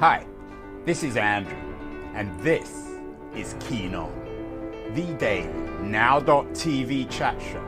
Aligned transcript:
Hi, 0.00 0.24
this 0.86 1.02
is 1.02 1.18
Andrew, 1.18 1.58
and 2.14 2.40
this 2.40 2.88
is 3.36 3.54
Keen 3.60 3.94
On, 3.94 4.10
the 4.94 5.12
daily 5.18 5.52
now.tv 5.82 7.10
chat 7.10 7.38
show 7.38 7.62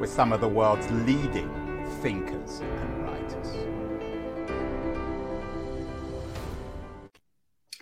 with 0.00 0.10
some 0.10 0.32
of 0.32 0.40
the 0.40 0.48
world's 0.48 0.90
leading 0.90 1.48
thinkers 2.02 2.58
and 2.58 3.04
writers. 3.04 3.54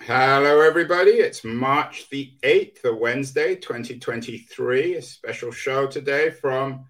Hello, 0.01 0.61
everybody. 0.61 1.13
It's 1.13 1.43
March 1.43 2.11
the 2.11 2.35
8th, 2.43 2.85
a 2.85 2.95
Wednesday, 2.95 3.55
2023. 3.55 4.97
A 4.97 5.01
special 5.01 5.51
show 5.51 5.87
today 5.87 6.29
from 6.29 6.85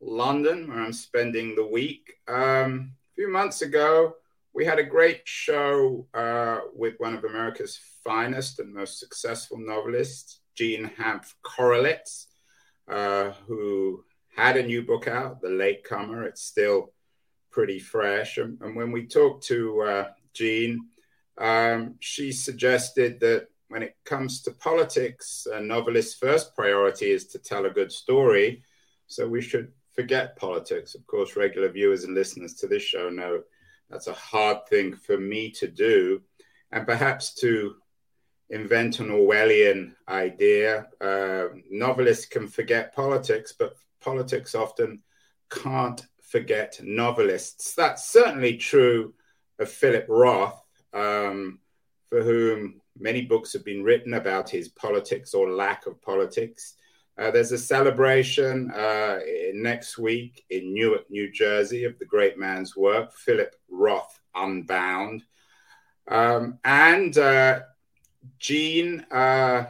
London, 0.00 0.66
where 0.68 0.80
I'm 0.80 0.94
spending 0.94 1.54
the 1.54 1.66
week. 1.66 2.14
Um, 2.26 2.92
a 3.12 3.14
few 3.16 3.28
months 3.30 3.60
ago, 3.60 4.14
we 4.54 4.64
had 4.64 4.78
a 4.78 4.84
great 4.84 5.22
show 5.24 6.06
uh, 6.14 6.60
with 6.74 6.94
one 6.98 7.14
of 7.14 7.24
America's 7.24 7.78
finest 8.04 8.58
and 8.58 8.72
most 8.72 8.98
successful 8.98 9.58
novelists, 9.58 10.40
Jean 10.54 10.90
Hanff 10.98 11.34
Korelitz, 11.44 12.26
uh, 12.90 13.32
who 13.46 14.04
had 14.34 14.56
a 14.56 14.62
new 14.62 14.82
book 14.82 15.06
out, 15.06 15.40
The 15.40 15.50
Latecomer. 15.50 16.24
It's 16.24 16.42
still 16.42 16.92
pretty 17.50 17.78
fresh. 17.78 18.38
And, 18.38 18.58
and 18.60 18.74
when 18.74 18.92
we 18.92 19.06
talked 19.06 19.44
to 19.46 19.82
uh, 19.82 20.08
Jean, 20.34 20.88
um, 21.38 21.94
she 22.00 22.32
suggested 22.32 23.20
that 23.20 23.48
when 23.68 23.82
it 23.82 23.96
comes 24.04 24.42
to 24.42 24.50
politics, 24.52 25.46
a 25.52 25.60
novelist's 25.60 26.14
first 26.14 26.54
priority 26.54 27.10
is 27.10 27.26
to 27.28 27.38
tell 27.38 27.66
a 27.66 27.70
good 27.70 27.92
story. 27.92 28.62
So 29.06 29.28
we 29.28 29.40
should 29.40 29.72
forget 29.94 30.36
politics. 30.36 30.94
Of 30.94 31.06
course, 31.06 31.36
regular 31.36 31.68
viewers 31.68 32.04
and 32.04 32.14
listeners 32.14 32.54
to 32.54 32.66
this 32.66 32.82
show 32.82 33.10
know 33.10 33.42
that's 33.90 34.06
a 34.06 34.12
hard 34.12 34.66
thing 34.68 34.94
for 34.94 35.18
me 35.18 35.50
to 35.52 35.68
do. 35.68 36.22
And 36.72 36.86
perhaps 36.86 37.34
to 37.36 37.76
invent 38.50 39.00
an 39.00 39.08
Orwellian 39.08 39.94
idea, 40.08 40.86
uh, 41.00 41.48
novelists 41.70 42.26
can 42.26 42.48
forget 42.48 42.94
politics, 42.94 43.54
but 43.58 43.76
politics 44.00 44.54
often 44.54 45.02
can't 45.50 46.06
forget 46.22 46.78
novelists. 46.82 47.74
That's 47.74 48.10
certainly 48.10 48.56
true 48.56 49.14
of 49.58 49.70
Philip 49.70 50.06
Roth, 50.08 50.62
um, 50.92 51.58
for 52.08 52.22
whom 52.22 52.80
many 52.98 53.22
books 53.22 53.52
have 53.52 53.64
been 53.64 53.82
written 53.82 54.14
about 54.14 54.50
his 54.50 54.68
politics 54.68 55.34
or 55.34 55.50
lack 55.50 55.86
of 55.86 56.00
politics. 56.02 56.74
Uh, 57.18 57.32
there's 57.32 57.50
a 57.50 57.58
celebration 57.58 58.70
uh, 58.70 59.18
next 59.54 59.98
week 59.98 60.44
in 60.50 60.72
Newark, 60.72 61.10
New 61.10 61.32
Jersey, 61.32 61.84
of 61.84 61.98
the 61.98 62.04
great 62.04 62.38
man's 62.38 62.76
work, 62.76 63.12
Philip 63.12 63.56
Roth 63.68 64.20
Unbound. 64.36 65.24
Um, 66.06 66.58
and 66.64 67.18
uh, 67.18 67.60
Jean 68.38 69.04
uh, 69.10 69.66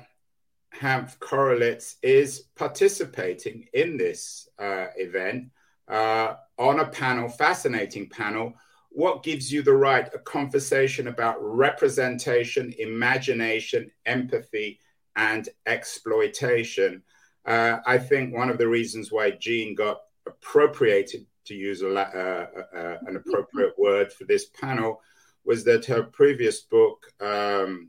Hanff 0.78 1.18
Korelitz 1.18 1.94
is 2.02 2.44
participating 2.54 3.66
in 3.72 3.96
this 3.96 4.48
uh, 4.58 4.88
event 4.96 5.50
uh, 5.88 6.34
on 6.58 6.80
a 6.80 6.86
panel, 6.88 7.30
fascinating 7.30 8.10
panel. 8.10 8.52
What 8.90 9.22
gives 9.22 9.50
you 9.50 9.62
the 9.62 9.72
right? 9.72 10.08
A 10.14 10.18
conversation 10.18 11.08
about 11.08 11.36
representation, 11.40 12.74
imagination, 12.78 13.90
empathy, 14.04 14.80
and 15.16 15.48
exploitation. 15.66 17.02
Uh, 17.48 17.80
I 17.86 17.96
think 17.96 18.34
one 18.34 18.50
of 18.50 18.58
the 18.58 18.68
reasons 18.68 19.10
why 19.10 19.30
Jean 19.30 19.74
got 19.74 20.02
appropriated, 20.26 21.24
to 21.46 21.54
use 21.54 21.80
a, 21.80 21.88
uh, 21.88 22.46
uh, 22.76 22.98
an 23.06 23.16
appropriate 23.16 23.72
word 23.78 24.12
for 24.12 24.24
this 24.24 24.50
panel, 24.50 25.00
was 25.46 25.64
that 25.64 25.86
her 25.86 26.02
previous 26.02 26.60
book 26.60 27.06
um, 27.22 27.88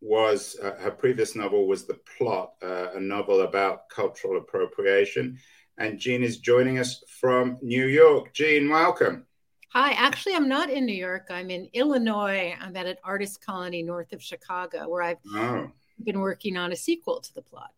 was 0.00 0.56
uh, 0.62 0.74
her 0.76 0.90
previous 0.90 1.36
novel 1.36 1.68
was 1.68 1.84
The 1.84 2.00
Plot, 2.16 2.54
uh, 2.62 2.92
a 2.94 3.00
novel 3.00 3.42
about 3.42 3.90
cultural 3.90 4.38
appropriation. 4.38 5.38
And 5.76 5.98
Jean 5.98 6.22
is 6.22 6.38
joining 6.38 6.78
us 6.78 7.04
from 7.20 7.58
New 7.60 7.84
York. 7.84 8.32
Jean, 8.32 8.70
welcome. 8.70 9.26
Hi, 9.74 9.90
actually, 9.92 10.34
I'm 10.34 10.48
not 10.48 10.70
in 10.70 10.86
New 10.86 10.94
York. 10.94 11.26
I'm 11.28 11.50
in 11.50 11.68
Illinois. 11.74 12.56
I'm 12.58 12.74
at 12.74 12.86
an 12.86 12.96
artist 13.04 13.44
colony 13.44 13.82
north 13.82 14.14
of 14.14 14.22
Chicago 14.22 14.88
where 14.88 15.02
I've 15.02 15.18
oh. 15.34 15.70
been 16.02 16.20
working 16.20 16.56
on 16.56 16.72
a 16.72 16.76
sequel 16.76 17.20
to 17.20 17.34
The 17.34 17.42
Plot 17.42 17.72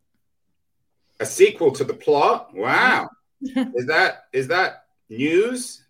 a 1.20 1.26
sequel 1.26 1.72
to 1.72 1.84
the 1.84 1.94
plot. 1.94 2.54
Wow. 2.54 3.08
is 3.40 3.86
that 3.86 4.24
is 4.32 4.48
that 4.48 4.84
news? 5.08 5.84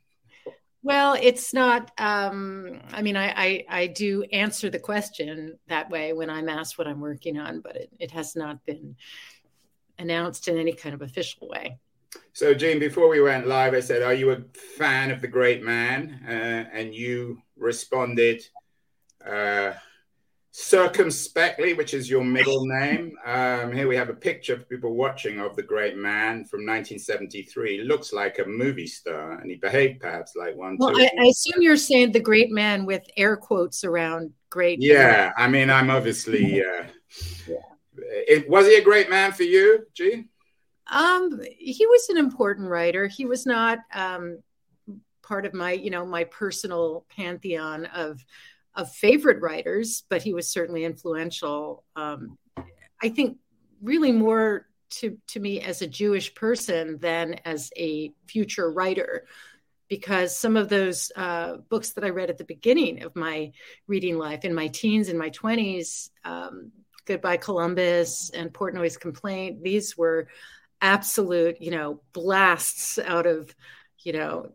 Well, 0.83 1.17
it's 1.21 1.53
not. 1.53 1.91
Um, 1.99 2.81
I 2.93 3.03
mean, 3.03 3.17
I, 3.17 3.33
I, 3.37 3.65
I 3.69 3.87
do 3.89 4.23
answer 4.33 4.71
the 4.71 4.79
question 4.79 5.59
that 5.69 5.91
way 5.91 6.13
when 6.13 6.31
I'm 6.31 6.49
asked 6.49 6.79
what 6.79 6.87
I'm 6.87 7.01
working 7.01 7.39
on, 7.39 7.61
but 7.61 7.77
it, 7.77 7.91
it 7.99 8.11
has 8.13 8.37
not 8.37 8.65
been 8.65 8.97
announced 9.99 10.47
in 10.47 10.57
any 10.57 10.73
kind 10.73 10.95
of 10.95 11.03
official 11.03 11.49
way. 11.49 11.79
So, 12.33 12.55
Jean, 12.55 12.79
before 12.79 13.09
we 13.09 13.21
went 13.21 13.49
live, 13.49 13.75
I 13.75 13.81
said, 13.81 14.03
"Are 14.03 14.15
you 14.15 14.31
a 14.31 14.41
fan 14.77 15.11
of 15.11 15.21
the 15.21 15.29
great 15.29 15.63
man?" 15.63 16.21
Uh, 16.27 16.71
and 16.73 16.95
you 16.95 17.43
responded, 17.57 18.47
uh, 19.27 19.73
circumspectly, 20.51 21.75
which 21.75 21.95
is 21.95 22.09
your 22.09 22.25
middle 22.25 22.67
name. 22.67 23.17
Um, 23.25 23.73
here 23.73 23.87
we 23.87 23.97
have 23.97 24.09
a 24.09 24.15
picture 24.15 24.57
for 24.57 24.65
people 24.65 24.95
watching 24.95 25.41
of 25.41 25.57
the 25.57 25.63
great 25.63 25.97
man 25.97 26.45
from 26.45 26.61
1973. 26.61 27.85
Looks 27.85 28.13
like 28.13 28.39
a 28.39 28.45
movie 28.45 28.87
star, 28.87 29.33
and 29.33 29.51
he 29.51 29.57
behaved 29.57 30.01
perhaps 30.01 30.35
like 30.37 30.57
one. 30.57 30.77
Well, 30.79 30.99
I, 30.99 31.11
I, 31.21 31.27
assume 31.27 31.63
you're 31.63 31.77
saying 31.77 32.13
the 32.13 32.21
great 32.21 32.51
man 32.51 32.87
with 32.87 33.05
air 33.17 33.37
quotes 33.37 33.85
around 33.85 34.33
great. 34.51 34.81
Yeah, 34.81 34.97
man. 34.97 35.33
I 35.37 35.49
mean, 35.49 35.71
I'm 35.71 35.91
obviously. 35.91 36.63
Uh, 36.63 36.85
yeah. 37.47 37.57
it, 37.97 38.49
was 38.49 38.67
he 38.67 38.77
a 38.77 38.85
great 38.85 39.11
man 39.11 39.33
for 39.33 39.45
you, 39.45 39.87
Jean? 39.95 40.29
Um, 40.91 41.41
he 41.59 41.87
was 41.87 42.09
an 42.09 42.17
important 42.17 42.69
writer. 42.69 43.07
He 43.07 43.27
was 43.27 43.45
not 43.45 43.81
um, 43.93 44.43
part 45.23 45.45
of 45.45 45.53
my, 45.53 45.73
you 45.73 45.91
know, 45.91 46.07
my 46.07 46.25
personal 46.25 47.05
pantheon 47.15 47.85
of 47.87 48.25
of 48.79 48.91
favorite 48.91 49.43
writers, 49.43 50.05
but 50.09 50.23
he 50.23 50.33
was 50.33 50.49
certainly 50.49 50.85
influential. 50.85 51.85
Um, 51.97 52.39
I 53.03 53.11
think 53.11 53.37
really 53.83 54.13
more 54.13 54.67
to 54.91 55.19
to 55.27 55.41
me 55.41 55.61
as 55.61 55.83
a 55.83 55.87
Jewish 55.87 56.35
person 56.35 56.99
than 56.99 57.35
as 57.45 57.71
a 57.77 58.13
future 58.27 58.71
writer, 58.71 59.27
because 59.89 60.35
some 60.35 60.57
of 60.57 60.69
those 60.69 61.13
uh, 61.17 61.57
books 61.69 61.91
that 61.93 62.05
I 62.05 62.11
read 62.11 62.31
at 62.31 62.39
the 62.39 62.45
beginning 62.45 63.03
of 63.03 63.15
my 63.15 63.53
reading 63.87 64.17
life, 64.17 64.45
in 64.45 64.55
my 64.55 64.69
teens 64.69 65.09
and 65.09 65.19
my 65.19 65.31
twenties, 65.31 66.11
um, 66.25 66.73
Goodbye 67.05 67.39
Columbus 67.39 68.31
and 68.31 68.53
Portnoy's 68.53 68.97
Complaint, 68.97 69.63
these 69.63 69.97
were 69.99 70.29
absolute, 70.81 71.61
you 71.61 71.71
know, 71.71 72.01
blasts 72.13 72.99
out 72.99 73.27
of 73.27 73.55
you 74.09 74.15
know 74.15 74.51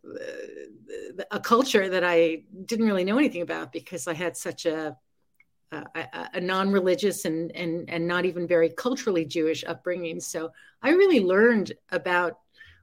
a 1.29 1.39
culture 1.39 1.87
that 1.87 2.03
i 2.03 2.41
didn't 2.65 2.87
really 2.87 3.03
know 3.03 3.19
anything 3.19 3.43
about 3.43 3.71
because 3.71 4.07
i 4.07 4.13
had 4.13 4.35
such 4.35 4.65
a 4.65 4.97
a, 5.71 6.29
a 6.33 6.41
non-religious 6.41 7.25
and, 7.25 7.55
and 7.55 7.87
and 7.87 8.07
not 8.07 8.25
even 8.25 8.47
very 8.47 8.69
culturally 8.69 9.23
jewish 9.23 9.63
upbringing 9.67 10.19
so 10.19 10.51
i 10.81 10.89
really 10.89 11.19
learned 11.19 11.71
about 11.91 12.39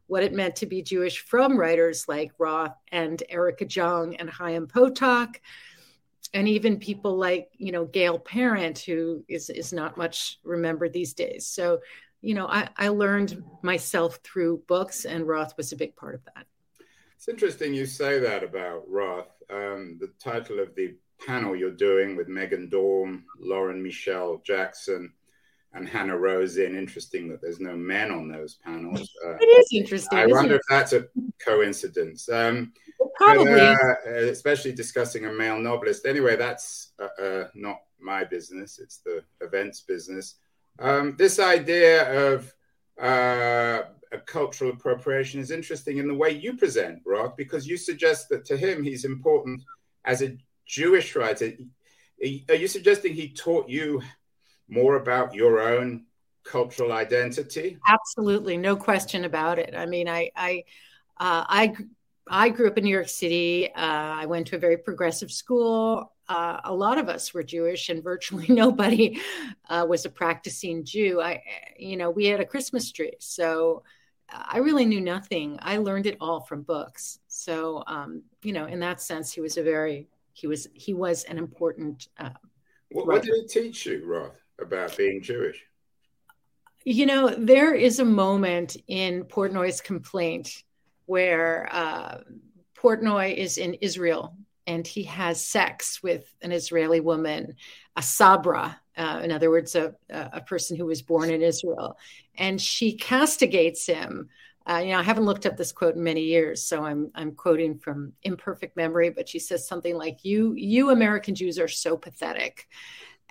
what 0.06 0.22
it 0.22 0.32
meant 0.32 0.54
to 0.54 0.66
be 0.66 0.80
jewish 0.80 1.18
from 1.18 1.58
writers 1.58 2.06
like 2.06 2.30
roth 2.38 2.76
and 2.92 3.24
erica 3.28 3.64
jong 3.64 4.14
and 4.16 4.30
chaim 4.30 4.68
potok 4.68 5.40
and 6.34 6.46
even 6.46 6.78
people 6.78 7.16
like 7.16 7.48
you 7.58 7.72
know 7.72 7.84
gail 7.84 8.16
parent 8.16 8.78
who 8.78 9.24
is 9.28 9.50
is 9.50 9.72
not 9.72 9.96
much 9.96 10.38
remembered 10.44 10.92
these 10.92 11.14
days 11.14 11.48
so 11.48 11.80
you 12.22 12.34
know, 12.34 12.46
I, 12.46 12.68
I 12.76 12.88
learned 12.88 13.42
myself 13.62 14.18
through 14.22 14.62
books, 14.68 15.04
and 15.04 15.26
Roth 15.26 15.56
was 15.56 15.72
a 15.72 15.76
big 15.76 15.96
part 15.96 16.14
of 16.14 16.24
that. 16.26 16.46
It's 17.20 17.28
interesting 17.28 17.74
you 17.74 17.84
say 17.84 18.18
that 18.18 18.42
about 18.42 18.84
Roth. 18.88 19.42
Um, 19.50 19.98
the 20.00 20.10
title 20.18 20.58
of 20.58 20.74
the 20.74 20.94
panel 21.26 21.54
you're 21.54 21.70
doing 21.70 22.16
with 22.16 22.28
Megan 22.28 22.70
Dorm, 22.70 23.26
Lauren 23.38 23.82
Michelle 23.82 24.40
Jackson, 24.42 25.12
and 25.74 25.86
Hanna 25.86 26.16
Rosin. 26.16 26.74
Interesting 26.74 27.28
that 27.28 27.42
there's 27.42 27.60
no 27.60 27.76
men 27.76 28.10
on 28.10 28.26
those 28.26 28.54
panels. 28.64 29.10
Uh, 29.22 29.34
it 29.38 29.44
is 29.44 29.68
interesting. 29.70 30.18
I 30.18 30.28
wonder 30.28 30.54
it? 30.54 30.60
if 30.60 30.62
that's 30.70 30.94
a 30.94 31.08
coincidence. 31.44 32.26
Um, 32.30 32.72
probably, 33.16 33.44
but, 33.44 33.98
uh, 34.06 34.12
especially 34.30 34.72
discussing 34.72 35.26
a 35.26 35.30
male 35.30 35.58
novelist. 35.58 36.06
Anyway, 36.06 36.36
that's 36.36 36.92
uh, 36.98 37.22
uh, 37.22 37.48
not 37.54 37.80
my 38.00 38.24
business. 38.24 38.78
It's 38.78 39.02
the 39.04 39.22
events 39.42 39.82
business. 39.82 40.36
Um, 40.78 41.16
this 41.18 41.38
idea 41.38 42.32
of 42.32 42.50
uh, 43.00 43.82
a 44.12 44.18
cultural 44.26 44.70
appropriation 44.70 45.40
is 45.40 45.50
interesting 45.50 45.98
in 45.98 46.08
the 46.08 46.14
way 46.14 46.30
you 46.30 46.56
present 46.56 47.00
Roth, 47.06 47.36
because 47.36 47.66
you 47.66 47.76
suggest 47.76 48.28
that 48.28 48.44
to 48.46 48.56
him 48.56 48.82
he's 48.82 49.04
important 49.04 49.62
as 50.04 50.22
a 50.22 50.36
Jewish 50.66 51.16
writer. 51.16 51.52
Are 52.48 52.54
you 52.54 52.68
suggesting 52.68 53.14
he 53.14 53.30
taught 53.30 53.68
you 53.68 54.02
more 54.68 54.96
about 54.96 55.34
your 55.34 55.60
own 55.60 56.04
cultural 56.44 56.92
identity? 56.92 57.78
Absolutely, 57.88 58.56
no 58.56 58.76
question 58.76 59.24
about 59.24 59.58
it. 59.58 59.74
I 59.74 59.86
mean, 59.86 60.08
I, 60.08 60.30
I, 60.36 60.64
uh, 61.18 61.44
I, 61.48 61.74
I 62.28 62.48
grew 62.50 62.68
up 62.68 62.78
in 62.78 62.84
New 62.84 62.90
York 62.94 63.08
City. 63.08 63.70
Uh, 63.74 64.14
I 64.22 64.26
went 64.26 64.48
to 64.48 64.56
a 64.56 64.58
very 64.58 64.76
progressive 64.76 65.30
school. 65.30 66.12
Uh, 66.30 66.60
a 66.62 66.72
lot 66.72 66.96
of 66.96 67.08
us 67.08 67.34
were 67.34 67.42
Jewish, 67.42 67.88
and 67.88 68.04
virtually 68.04 68.46
nobody 68.48 69.20
uh, 69.68 69.84
was 69.88 70.04
a 70.04 70.08
practicing 70.08 70.84
Jew. 70.84 71.20
I, 71.20 71.42
you 71.76 71.96
know, 71.96 72.08
we 72.08 72.26
had 72.26 72.38
a 72.38 72.46
Christmas 72.46 72.92
tree, 72.92 73.14
so 73.18 73.82
I 74.32 74.58
really 74.58 74.86
knew 74.86 75.00
nothing. 75.00 75.58
I 75.60 75.78
learned 75.78 76.06
it 76.06 76.16
all 76.20 76.40
from 76.40 76.62
books. 76.62 77.18
So, 77.26 77.82
um, 77.88 78.22
you 78.42 78.52
know, 78.52 78.66
in 78.66 78.78
that 78.78 79.00
sense, 79.00 79.32
he 79.32 79.40
was 79.40 79.56
a 79.56 79.62
very 79.64 80.06
he 80.32 80.46
was 80.46 80.68
he 80.72 80.94
was 80.94 81.24
an 81.24 81.36
important. 81.36 82.06
Uh, 82.16 82.30
what, 82.92 83.08
what 83.08 83.22
did 83.22 83.34
he 83.34 83.46
teach 83.48 83.86
you, 83.86 84.04
Roth, 84.06 84.40
about 84.60 84.96
being 84.96 85.20
Jewish? 85.20 85.64
You 86.84 87.06
know, 87.06 87.34
there 87.36 87.74
is 87.74 87.98
a 87.98 88.04
moment 88.04 88.76
in 88.86 89.24
Portnoy's 89.24 89.80
complaint 89.80 90.62
where 91.06 91.68
uh, 91.72 92.18
Portnoy 92.76 93.34
is 93.34 93.58
in 93.58 93.74
Israel 93.74 94.36
and 94.70 94.86
he 94.86 95.02
has 95.02 95.44
sex 95.44 96.00
with 96.00 96.32
an 96.42 96.52
Israeli 96.52 97.00
woman, 97.00 97.56
a 97.96 98.02
Sabra, 98.02 98.80
uh, 98.96 99.20
in 99.24 99.32
other 99.32 99.50
words, 99.50 99.74
a, 99.74 99.96
a 100.08 100.40
person 100.42 100.76
who 100.76 100.86
was 100.86 101.02
born 101.02 101.28
in 101.28 101.42
Israel. 101.42 101.98
And 102.38 102.60
she 102.60 102.92
castigates 102.92 103.84
him. 103.84 104.28
Uh, 104.64 104.80
you 104.84 104.92
know, 104.92 105.00
I 105.00 105.02
haven't 105.02 105.24
looked 105.24 105.44
up 105.44 105.56
this 105.56 105.72
quote 105.72 105.96
in 105.96 106.04
many 106.04 106.22
years, 106.22 106.64
so 106.64 106.84
I'm 106.84 107.10
I'm 107.16 107.32
quoting 107.32 107.78
from 107.78 108.12
imperfect 108.22 108.76
memory. 108.76 109.10
But 109.10 109.28
she 109.28 109.40
says 109.40 109.66
something 109.66 109.96
like, 109.96 110.24
"You 110.24 110.54
you 110.54 110.90
American 110.90 111.34
Jews 111.34 111.58
are 111.58 111.66
so 111.66 111.96
pathetic," 111.96 112.68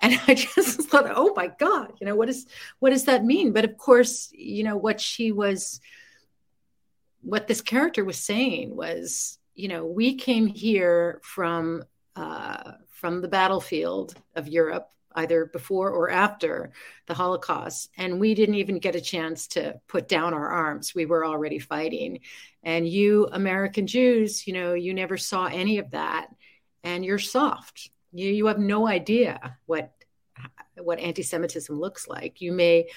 and 0.00 0.20
I 0.28 0.34
just 0.34 0.82
thought, 0.90 1.10
"Oh 1.14 1.32
my 1.34 1.46
God, 1.46 1.92
you 2.00 2.06
know 2.06 2.16
what 2.16 2.28
is 2.28 2.46
what 2.80 2.90
does 2.90 3.04
that 3.04 3.24
mean?" 3.24 3.52
But 3.52 3.64
of 3.64 3.78
course, 3.78 4.30
you 4.34 4.64
know 4.64 4.76
what 4.76 5.00
she 5.00 5.32
was, 5.32 5.80
what 7.22 7.46
this 7.46 7.62
character 7.62 8.04
was 8.04 8.18
saying 8.18 8.76
was, 8.76 9.38
you 9.54 9.68
know, 9.68 9.84
we 9.86 10.14
came 10.14 10.46
here 10.46 11.20
from 11.22 11.84
uh, 12.16 12.72
from 12.88 13.20
the 13.20 13.28
battlefield 13.28 14.14
of 14.34 14.48
Europe 14.48 14.90
either 15.14 15.46
before 15.46 15.90
or 15.90 16.10
after 16.10 16.72
the 17.06 17.14
Holocaust. 17.14 17.90
And 17.96 18.20
we 18.20 18.34
didn't 18.34 18.56
even 18.56 18.78
get 18.78 18.94
a 18.94 19.00
chance 19.00 19.48
to 19.48 19.80
put 19.88 20.08
down 20.08 20.34
our 20.34 20.48
arms. 20.48 20.94
We 20.94 21.06
were 21.06 21.24
already 21.24 21.58
fighting. 21.58 22.20
And 22.62 22.86
you, 22.86 23.28
American 23.32 23.86
Jews, 23.86 24.46
you 24.46 24.52
know, 24.52 24.74
you 24.74 24.94
never 24.94 25.16
saw 25.16 25.46
any 25.46 25.78
of 25.78 25.90
that. 25.90 26.28
And 26.84 27.04
you're 27.04 27.18
soft. 27.18 27.90
You, 28.12 28.30
you 28.30 28.46
have 28.46 28.58
no 28.58 28.86
idea 28.86 29.58
what 29.66 29.92
what 30.84 30.98
anti-Semitism 30.98 31.78
looks 31.78 32.08
like. 32.08 32.40
You 32.40 32.52
may 32.52 32.88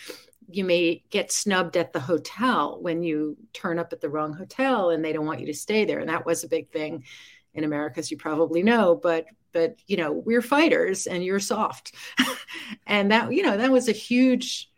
you 0.50 0.66
may 0.66 1.04
get 1.10 1.32
snubbed 1.32 1.78
at 1.78 1.94
the 1.94 2.00
hotel 2.00 2.78
when 2.82 3.02
you 3.02 3.38
turn 3.54 3.80
up 3.80 3.94
at 3.94 4.02
the 4.02 4.10
wrong 4.10 4.34
hotel 4.34 4.90
and 4.90 5.04
they 5.04 5.14
don't 5.14 5.26
want 5.26 5.40
you 5.40 5.46
to 5.46 5.54
stay 5.54 5.86
there. 5.86 6.00
And 6.00 6.10
that 6.10 6.26
was 6.26 6.44
a 6.44 6.50
big 6.50 6.70
thing 6.70 7.06
in 7.54 7.64
America, 7.64 8.00
as 8.00 8.12
you 8.12 8.18
probably 8.18 8.62
know. 8.62 9.00
But 9.02 9.26
but 9.54 9.78
you 9.88 9.96
know 9.96 10.12
we're 10.12 10.42
fighters 10.42 11.08
and 11.08 11.24
you're 11.24 11.40
soft 11.40 11.94
and 12.88 13.12
that 13.12 13.32
you 13.32 13.44
know 13.44 13.56
that 13.56 13.72
was 13.72 13.88
a 13.88 13.94
huge 13.94 14.70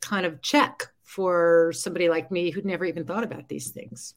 kind 0.00 0.26
of 0.26 0.42
check 0.42 0.88
for 1.02 1.72
somebody 1.74 2.08
like 2.08 2.30
me 2.30 2.50
who'd 2.50 2.66
never 2.66 2.84
even 2.84 3.04
thought 3.06 3.24
about 3.24 3.48
these 3.48 3.70
things 3.70 4.14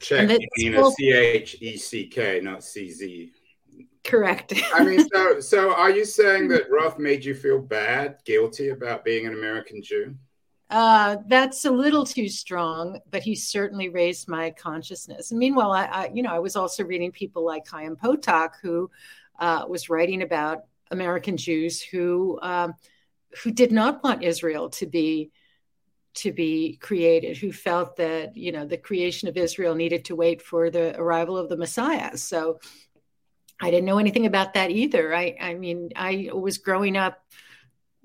check 0.00 0.28
you 0.56 0.70
mean 0.70 0.74
a 0.74 0.90
c-h-e-c-k 0.90 2.40
not 2.42 2.64
c-z 2.64 3.32
correct 4.06 4.52
i 4.74 4.84
mean 4.84 5.06
so 5.12 5.40
so 5.52 5.74
are 5.74 5.90
you 5.90 6.04
saying 6.04 6.48
that 6.48 6.70
roth 6.70 6.98
made 6.98 7.24
you 7.24 7.34
feel 7.34 7.58
bad 7.58 8.16
guilty 8.24 8.68
about 8.70 9.04
being 9.04 9.26
an 9.26 9.34
american 9.34 9.82
jew 9.82 10.14
uh, 10.68 11.18
that's 11.28 11.64
a 11.64 11.70
little 11.70 12.04
too 12.04 12.28
strong, 12.28 12.98
but 13.10 13.22
he 13.22 13.36
certainly 13.36 13.88
raised 13.88 14.28
my 14.28 14.50
consciousness. 14.50 15.30
And 15.30 15.38
meanwhile, 15.38 15.70
I, 15.70 15.84
I 15.84 16.10
you 16.12 16.24
know, 16.24 16.32
I 16.32 16.40
was 16.40 16.56
also 16.56 16.82
reading 16.82 17.12
people 17.12 17.44
like 17.44 17.68
Chaim 17.68 17.94
Potok, 17.94 18.54
who 18.60 18.90
uh, 19.38 19.64
was 19.68 19.88
writing 19.88 20.22
about 20.22 20.64
American 20.90 21.36
Jews 21.36 21.80
who 21.82 22.38
um, 22.42 22.74
who 23.42 23.50
did 23.50 23.72
not 23.72 24.02
want 24.02 24.22
Israel 24.22 24.70
to 24.70 24.86
be 24.86 25.30
to 26.14 26.32
be 26.32 26.78
created, 26.78 27.36
who 27.36 27.52
felt 27.52 27.96
that 27.96 28.36
you 28.36 28.52
know 28.52 28.66
the 28.66 28.76
creation 28.76 29.28
of 29.28 29.36
Israel 29.36 29.74
needed 29.74 30.04
to 30.06 30.16
wait 30.16 30.42
for 30.42 30.70
the 30.70 30.98
arrival 30.98 31.36
of 31.36 31.48
the 31.48 31.56
Messiah. 31.56 32.16
So 32.16 32.58
I 33.60 33.70
didn't 33.70 33.86
know 33.86 33.98
anything 33.98 34.26
about 34.26 34.54
that 34.54 34.70
either. 34.70 35.14
I, 35.14 35.36
I 35.40 35.54
mean, 35.54 35.90
I 35.96 36.30
was 36.32 36.58
growing 36.58 36.96
up 36.96 37.22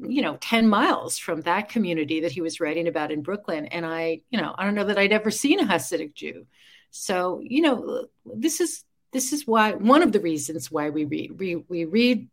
you 0.07 0.21
know 0.21 0.38
10 0.42 0.68
miles 0.68 1.18
from 1.18 1.42
that 1.42 1.69
community 1.69 2.21
that 2.21 2.31
he 2.31 2.42
was 2.42 2.59
writing 2.59 2.88
about 2.88 3.12
in 3.12 3.21
brooklyn 3.21 3.68
and 3.68 3.86
i 3.86 4.21
you 4.30 4.42
know 4.42 4.56
i 4.57 4.63
don't 4.65 4.75
know 4.75 4.86
that 4.86 4.98
i'd 4.98 5.12
ever 5.12 5.30
seen 5.30 5.59
a 5.59 5.63
hasidic 5.65 6.13
jew. 6.13 6.45
So 6.92 7.42
you 7.44 7.62
know 7.62 8.07
this 8.25 8.59
is 8.59 8.83
this 9.13 9.33
is 9.33 9.48
why 9.48 9.74
one 9.74 10.03
of 10.03 10.12
the 10.12 10.19
reasons 10.19 10.71
why 10.71 10.89
we 10.89 11.06
read 11.06 11.39
we, 11.39 11.56
we 11.56 11.86
read 11.86 12.30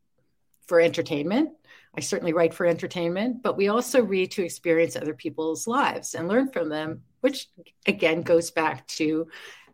for 0.66 0.80
entertainment. 0.80 1.50
I 1.96 2.00
certainly 2.00 2.32
write 2.32 2.54
for 2.54 2.66
entertainment 2.66 3.42
but 3.42 3.56
we 3.56 3.68
also 3.68 4.02
read 4.02 4.32
to 4.32 4.44
experience 4.44 4.96
other 4.96 5.14
people's 5.14 5.66
lives 5.66 6.14
and 6.14 6.28
learn 6.28 6.50
from 6.50 6.68
them 6.68 7.02
which 7.20 7.48
again 7.86 8.22
goes 8.22 8.50
back 8.50 8.86
to 8.98 9.28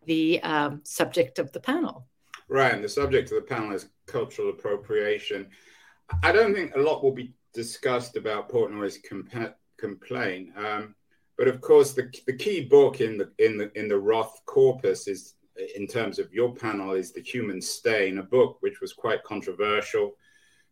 the 0.06 0.42
um, 0.42 0.80
subject 0.84 1.38
of 1.38 1.52
the 1.52 1.60
panel 1.60 2.06
right 2.48 2.74
and 2.74 2.84
the 2.84 2.88
subject 2.88 3.30
of 3.30 3.36
the 3.36 3.54
panel 3.54 3.72
is 3.72 3.88
cultural 4.06 4.50
appropriation 4.50 5.46
i 6.22 6.30
don't 6.30 6.54
think 6.54 6.74
a 6.74 6.80
lot 6.80 7.02
will 7.02 7.12
be 7.12 7.34
discussed 7.54 8.16
about 8.16 8.50
Portnoy's 8.50 8.98
comp- 8.98 9.54
complaint. 9.78 10.50
Um, 10.56 10.94
but 11.38 11.48
of 11.48 11.60
course, 11.60 11.92
the, 11.92 12.12
the 12.26 12.36
key 12.36 12.64
book 12.64 13.00
in 13.00 13.16
the 13.16 13.30
in 13.38 13.56
the 13.56 13.70
in 13.78 13.88
the 13.88 13.98
Roth 13.98 14.40
corpus 14.44 15.08
is, 15.08 15.34
in 15.76 15.86
terms 15.86 16.18
of 16.18 16.32
your 16.32 16.54
panel, 16.54 16.92
is 16.92 17.12
the 17.12 17.22
Human 17.22 17.60
Stain, 17.60 18.18
a 18.18 18.22
book 18.22 18.58
which 18.60 18.80
was 18.80 18.92
quite 18.92 19.24
controversial 19.24 20.12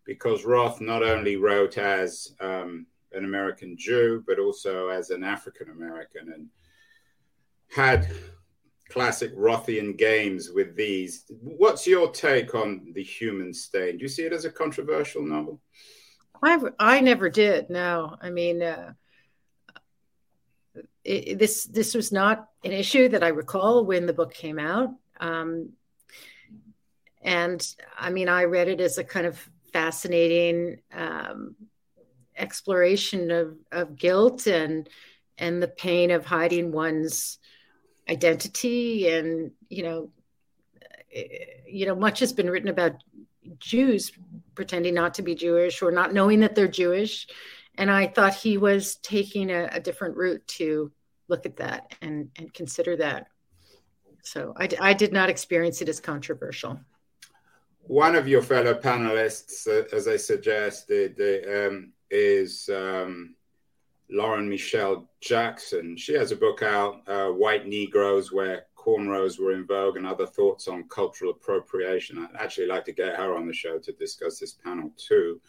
because 0.05 0.45
Roth 0.45 0.81
not 0.81 1.03
only 1.03 1.37
wrote 1.37 1.79
as 1.79 2.35
um, 2.41 2.87
an 3.13 3.25
American 3.25 3.77
Jew 3.77 4.25
but 4.27 4.39
also 4.39 4.89
as 4.89 5.11
an 5.11 5.23
African 5.23 5.71
American 5.71 6.33
and 6.33 6.49
had 7.69 8.09
classic 8.93 9.35
Rothian 9.37 9.97
games 9.97 10.51
with 10.55 10.77
these. 10.77 11.25
What's 11.41 11.87
your 11.87 12.11
take 12.11 12.55
on 12.55 12.93
the 12.95 13.03
Human 13.03 13.55
Stain? 13.55 13.97
Do 13.97 14.03
you 14.03 14.09
see 14.09 14.25
it 14.25 14.33
as 14.33 14.45
a 14.45 14.51
controversial 14.51 15.23
novel? 15.23 15.61
I 16.43 16.59
I 16.79 17.01
never 17.01 17.29
did. 17.29 17.71
No, 17.71 18.17
I 18.21 18.31
mean, 18.31 18.63
uh, 18.63 18.93
it, 21.05 21.39
this 21.39 21.65
this 21.65 21.95
was 21.95 22.13
not 22.13 22.49
an 22.65 22.73
issue 22.73 23.09
that 23.09 23.23
I 23.23 23.29
recall 23.29 23.85
when 23.85 24.07
the 24.07 24.13
book 24.13 24.35
came 24.35 24.59
out. 24.59 24.91
Um, 25.21 25.71
and 27.23 27.65
I 27.97 28.11
mean, 28.11 28.29
I 28.29 28.45
read 28.45 28.69
it 28.69 28.81
as 28.81 28.99
a 28.99 29.05
kind 29.05 29.27
of 29.27 29.39
fascinating 29.73 30.81
um, 30.93 31.55
exploration 32.37 33.31
of, 33.31 33.57
of 33.71 33.97
guilt 33.97 34.47
and 34.47 34.89
and 35.39 35.63
the 35.63 35.69
pain 35.69 36.11
of 36.11 36.27
hiding 36.27 36.73
one's 36.73 37.39
identity 38.09 39.09
and 39.09 39.53
you 39.69 39.83
know 39.83 40.11
eh, 41.15 41.23
you 41.67 41.87
know 41.87 41.95
much 41.95 42.21
has 42.21 42.33
been 42.33 42.51
written 42.51 42.69
about 42.69 43.03
Jews 43.59 44.13
pretending 44.55 44.95
not 44.95 45.15
to 45.15 45.23
be 45.23 45.35
Jewish 45.35 45.83
or 45.83 45.91
not 45.91 46.13
knowing 46.13 46.41
that 46.41 46.55
they're 46.55 46.69
Jewish. 46.69 47.27
And 47.77 47.91
I 47.91 48.07
thought 48.07 48.35
he 48.35 48.59
was 48.59 48.97
taking 48.97 49.51
a, 49.51 49.69
a 49.73 49.81
different 49.81 50.17
route 50.17 50.47
to 50.59 50.93
look 51.29 51.47
at 51.47 51.57
that 51.57 51.95
and, 52.03 52.31
and 52.37 52.53
consider 52.53 52.97
that. 52.97 53.29
So 54.23 54.53
I, 54.57 54.69
I 54.81 54.93
did 54.93 55.13
not 55.13 55.31
experience 55.31 55.81
it 55.81 55.89
as 55.89 56.01
controversial. 56.01 56.79
One 57.85 58.15
of 58.15 58.29
your 58.29 58.43
fellow 58.43 58.75
panelists, 58.75 59.67
uh, 59.67 59.89
as 59.95 60.07
I 60.07 60.17
suggested, 60.17 61.19
um, 61.49 61.93
is 62.11 62.69
um, 62.73 63.35
Lauren 64.13 64.49
Michelle 64.49 65.09
Jackson. 65.21 65.97
She 65.97 66.13
has 66.15 66.33
a 66.33 66.37
book 66.37 66.63
out, 66.63 67.03
uh, 67.09 67.29
White 67.29 67.67
Negroes, 67.67 68.31
where 68.31 68.67
cornrows 68.77 69.39
were 69.39 69.53
in 69.53 69.67
vogue 69.67 69.97
and 69.97 70.07
other 70.07 70.27
thoughts 70.27 70.69
on 70.69 70.89
cultural 70.89 71.31
appropriation. 71.31 72.19
I'd 72.19 72.41
actually 72.41 72.67
like 72.67 72.85
to 72.87 72.93
get 72.93 73.17
her 73.17 73.35
on 73.35 73.47
the 73.47 73.53
show 73.53 73.79
to 73.79 73.93
discuss 73.93 74.39
this 74.39 74.53
panel 74.53 74.93
too. 74.97 75.41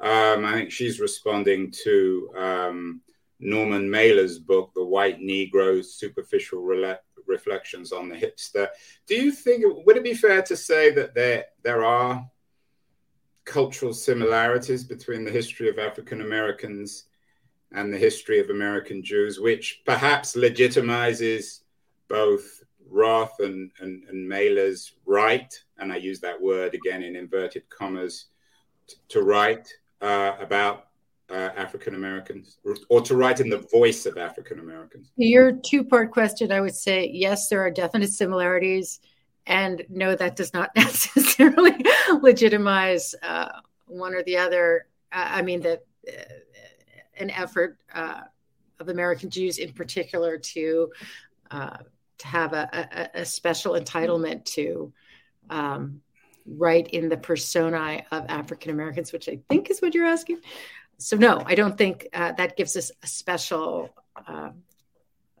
Um, 0.00 0.44
I 0.44 0.54
think 0.54 0.72
she's 0.72 0.98
responding 0.98 1.72
to 1.84 2.30
um, 2.36 3.00
Norman 3.38 3.88
Mailer's 3.88 4.38
book, 4.38 4.72
The 4.74 4.84
White 4.84 5.20
Negro 5.20 5.84
Superficial 5.84 6.62
Rele- 6.62 6.98
Reflections 7.26 7.92
on 7.92 8.08
the 8.08 8.16
Hipster. 8.16 8.68
Do 9.06 9.14
you 9.14 9.30
think, 9.30 9.64
would 9.86 9.96
it 9.96 10.04
be 10.04 10.14
fair 10.14 10.42
to 10.42 10.56
say 10.56 10.90
that 10.92 11.14
there, 11.14 11.44
there 11.62 11.84
are 11.84 12.28
cultural 13.44 13.92
similarities 13.92 14.82
between 14.82 15.24
the 15.24 15.30
history 15.30 15.68
of 15.68 15.78
African 15.78 16.20
Americans 16.20 17.04
and 17.74 17.92
the 17.92 17.98
history 17.98 18.38
of 18.38 18.50
American 18.50 19.02
Jews, 19.02 19.40
which 19.40 19.82
perhaps 19.84 20.36
legitimizes 20.36 21.60
both 22.08 22.62
Roth 22.88 23.40
and, 23.40 23.70
and, 23.80 24.04
and 24.08 24.28
Mailer's 24.28 24.92
right, 25.06 25.52
and 25.78 25.92
I 25.92 25.96
use 25.96 26.20
that 26.20 26.40
word 26.40 26.74
again 26.74 27.02
in 27.02 27.16
inverted 27.16 27.68
commas, 27.70 28.26
t- 28.86 28.96
to 29.08 29.22
write 29.22 29.72
uh, 30.02 30.32
about 30.40 30.88
uh, 31.30 31.50
African 31.56 31.94
Americans 31.94 32.58
or 32.90 33.00
to 33.00 33.16
write 33.16 33.40
in 33.40 33.48
the 33.48 33.66
voice 33.72 34.04
of 34.04 34.18
African 34.18 34.58
Americans? 34.58 35.10
Your 35.16 35.52
two 35.52 35.82
part 35.82 36.10
question, 36.10 36.52
I 36.52 36.60
would 36.60 36.74
say 36.74 37.10
yes, 37.12 37.48
there 37.48 37.62
are 37.64 37.70
definite 37.70 38.10
similarities. 38.10 39.00
And 39.46 39.84
no, 39.88 40.14
that 40.14 40.36
does 40.36 40.52
not 40.52 40.70
necessarily 40.76 41.84
legitimize 42.20 43.14
uh, 43.22 43.48
one 43.86 44.14
or 44.14 44.22
the 44.22 44.36
other. 44.36 44.86
I 45.10 45.42
mean, 45.42 45.60
that 45.62 45.84
uh, 46.06 46.22
an 47.18 47.30
effort 47.30 47.78
uh, 47.94 48.22
of 48.80 48.88
American 48.88 49.30
Jews 49.30 49.58
in 49.58 49.72
particular 49.72 50.38
to 50.38 50.90
uh, 51.50 51.76
to 52.18 52.26
have 52.26 52.52
a, 52.52 53.10
a, 53.14 53.20
a, 53.20 53.24
special 53.24 53.74
entitlement 53.74 54.44
to 54.44 54.92
um, 55.50 56.00
write 56.46 56.88
in 56.88 57.08
the 57.08 57.16
personae 57.16 58.06
of 58.10 58.24
African 58.28 58.70
Americans, 58.70 59.12
which 59.12 59.28
I 59.28 59.40
think 59.48 59.70
is 59.70 59.82
what 59.82 59.94
you're 59.94 60.06
asking. 60.06 60.40
So 60.98 61.16
no, 61.16 61.42
I 61.44 61.54
don't 61.54 61.76
think 61.76 62.08
uh, 62.12 62.32
that 62.32 62.56
gives 62.56 62.76
us 62.76 62.90
a 63.02 63.06
special 63.06 63.90
uh, 64.26 64.50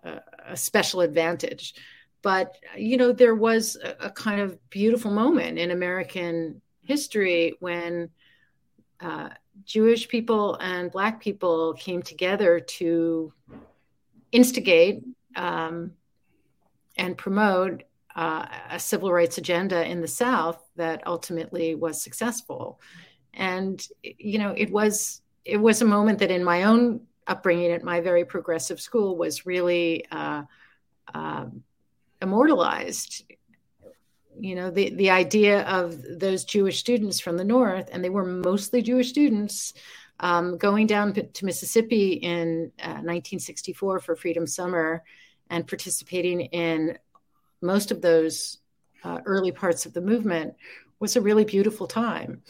a 0.04 0.56
special 0.56 1.00
advantage. 1.00 1.74
But 2.22 2.56
you 2.76 2.96
know, 2.96 3.12
there 3.12 3.34
was 3.34 3.76
a, 3.76 4.06
a, 4.06 4.10
kind 4.10 4.40
of 4.40 4.58
beautiful 4.70 5.10
moment 5.10 5.58
in 5.58 5.70
American 5.70 6.60
history 6.82 7.54
when 7.60 8.10
uh, 9.02 9.30
Jewish 9.64 10.08
people 10.08 10.56
and 10.60 10.90
Black 10.90 11.20
people 11.20 11.74
came 11.74 12.02
together 12.02 12.60
to 12.60 13.32
instigate 14.30 15.02
um, 15.36 15.92
and 16.96 17.16
promote 17.16 17.82
uh, 18.14 18.46
a 18.70 18.78
civil 18.78 19.12
rights 19.12 19.38
agenda 19.38 19.84
in 19.84 20.00
the 20.00 20.08
South 20.08 20.62
that 20.76 21.06
ultimately 21.06 21.74
was 21.74 22.02
successful. 22.02 22.80
And 23.34 23.86
you 24.02 24.38
know, 24.38 24.54
it 24.56 24.70
was 24.70 25.22
it 25.44 25.56
was 25.56 25.82
a 25.82 25.86
moment 25.86 26.20
that 26.20 26.30
in 26.30 26.44
my 26.44 26.64
own 26.64 27.00
upbringing 27.26 27.72
at 27.72 27.82
my 27.82 28.00
very 28.00 28.24
progressive 28.24 28.80
school 28.80 29.16
was 29.16 29.46
really 29.46 30.04
uh, 30.10 30.42
uh, 31.14 31.46
immortalized 32.20 33.24
you 34.42 34.56
know 34.56 34.70
the 34.70 34.90
the 34.90 35.10
idea 35.10 35.62
of 35.62 36.02
those 36.18 36.44
Jewish 36.44 36.80
students 36.80 37.20
from 37.20 37.36
the 37.36 37.44
north, 37.44 37.88
and 37.92 38.02
they 38.02 38.10
were 38.10 38.24
mostly 38.24 38.82
Jewish 38.82 39.08
students. 39.08 39.72
Um, 40.20 40.56
going 40.56 40.86
down 40.86 41.14
to 41.14 41.44
Mississippi 41.44 42.12
in 42.12 42.70
uh, 42.80 43.02
1964 43.02 43.98
for 43.98 44.14
Freedom 44.14 44.46
Summer 44.46 45.02
and 45.50 45.66
participating 45.66 46.42
in 46.42 46.96
most 47.60 47.90
of 47.90 48.02
those 48.02 48.58
uh, 49.02 49.18
early 49.24 49.50
parts 49.50 49.84
of 49.84 49.94
the 49.94 50.00
movement 50.00 50.54
was 51.00 51.16
a 51.16 51.20
really 51.20 51.44
beautiful 51.44 51.88
time. 51.88 52.42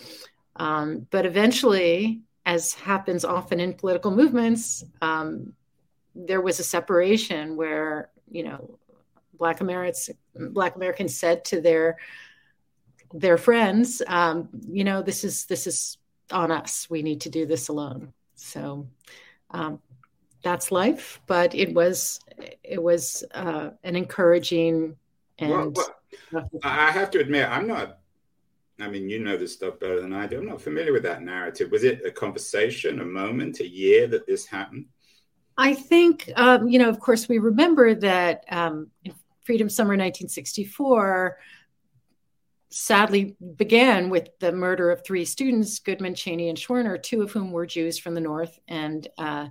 Um, 0.56 1.06
but 1.10 1.24
eventually, 1.24 2.20
as 2.44 2.74
happens 2.74 3.24
often 3.24 3.58
in 3.58 3.72
political 3.72 4.10
movements, 4.10 4.84
um, 5.00 5.54
there 6.14 6.42
was 6.42 6.60
a 6.60 6.64
separation 6.64 7.56
where, 7.56 8.10
you 8.30 8.42
know, 8.42 8.78
Black 9.38 9.62
Americans 9.62 10.10
Black 10.34 10.76
Americans 10.76 11.16
said 11.16 11.44
to 11.46 11.60
their 11.60 11.98
their 13.14 13.36
friends, 13.36 14.00
um, 14.06 14.48
you 14.68 14.84
know, 14.84 15.02
this 15.02 15.24
is 15.24 15.44
this 15.46 15.66
is 15.66 15.98
on 16.30 16.50
us. 16.50 16.88
We 16.88 17.02
need 17.02 17.20
to 17.22 17.30
do 17.30 17.46
this 17.46 17.68
alone. 17.68 18.12
So 18.36 18.88
um, 19.50 19.80
that's 20.42 20.72
life, 20.72 21.20
but 21.26 21.54
it 21.54 21.74
was 21.74 22.20
it 22.62 22.82
was 22.82 23.24
uh, 23.34 23.70
an 23.84 23.96
encouraging 23.96 24.96
and. 25.38 25.76
Well, 25.76 25.96
well, 26.30 26.48
I 26.62 26.90
have 26.90 27.10
to 27.12 27.20
admit, 27.20 27.48
I'm 27.48 27.66
not. 27.66 27.98
I 28.80 28.88
mean, 28.88 29.08
you 29.08 29.18
know 29.18 29.36
this 29.36 29.52
stuff 29.52 29.78
better 29.78 30.00
than 30.00 30.12
I 30.12 30.26
do. 30.26 30.38
I'm 30.38 30.46
not 30.46 30.60
familiar 30.60 30.92
with 30.92 31.04
that 31.04 31.22
narrative. 31.22 31.70
Was 31.70 31.84
it 31.84 32.04
a 32.04 32.10
conversation, 32.10 33.00
a 33.00 33.04
moment, 33.04 33.60
a 33.60 33.68
year 33.68 34.06
that 34.08 34.26
this 34.26 34.46
happened? 34.46 34.86
I 35.56 35.74
think, 35.74 36.30
um, 36.34 36.68
you 36.68 36.78
know, 36.78 36.88
of 36.88 36.98
course, 36.98 37.28
we 37.28 37.38
remember 37.38 37.94
that 37.94 38.44
um, 38.50 38.90
Freedom 39.44 39.68
Summer 39.68 39.94
1964 39.94 41.38
sadly 42.70 43.36
began 43.56 44.08
with 44.08 44.28
the 44.40 44.52
murder 44.52 44.90
of 44.90 45.04
three 45.04 45.24
students, 45.24 45.78
Goodman, 45.78 46.14
Chaney, 46.14 46.48
and 46.48 46.56
Schwerner, 46.56 47.00
two 47.00 47.22
of 47.22 47.30
whom 47.30 47.52
were 47.52 47.66
Jews 47.66 47.98
from 47.98 48.14
the 48.14 48.20
North. 48.20 48.58
And 48.66 49.06
uh, 49.18 49.48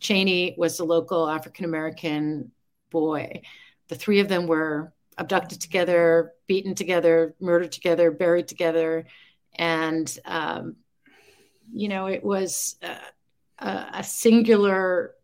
Chaney 0.00 0.54
was 0.58 0.80
a 0.80 0.84
local 0.84 1.28
African 1.28 1.64
American 1.64 2.50
boy. 2.90 3.42
The 3.88 3.94
three 3.94 4.20
of 4.20 4.28
them 4.28 4.46
were 4.46 4.92
abducted 5.16 5.60
together, 5.60 6.32
beaten 6.46 6.74
together, 6.74 7.34
murdered 7.40 7.72
together, 7.72 8.10
buried 8.10 8.48
together. 8.48 9.06
And, 9.54 10.18
um, 10.24 10.76
you 11.72 11.88
know, 11.88 12.06
it 12.06 12.24
was 12.24 12.76
uh, 12.82 13.84
a 13.92 14.04
singular 14.04 15.15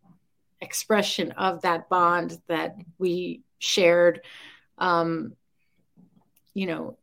expression 0.62 1.32
of 1.32 1.60
that 1.62 1.88
bond 1.88 2.40
that 2.46 2.76
we 2.98 3.42
shared 3.58 4.22
um, 4.78 5.34
you 6.54 6.66
know 6.66 6.96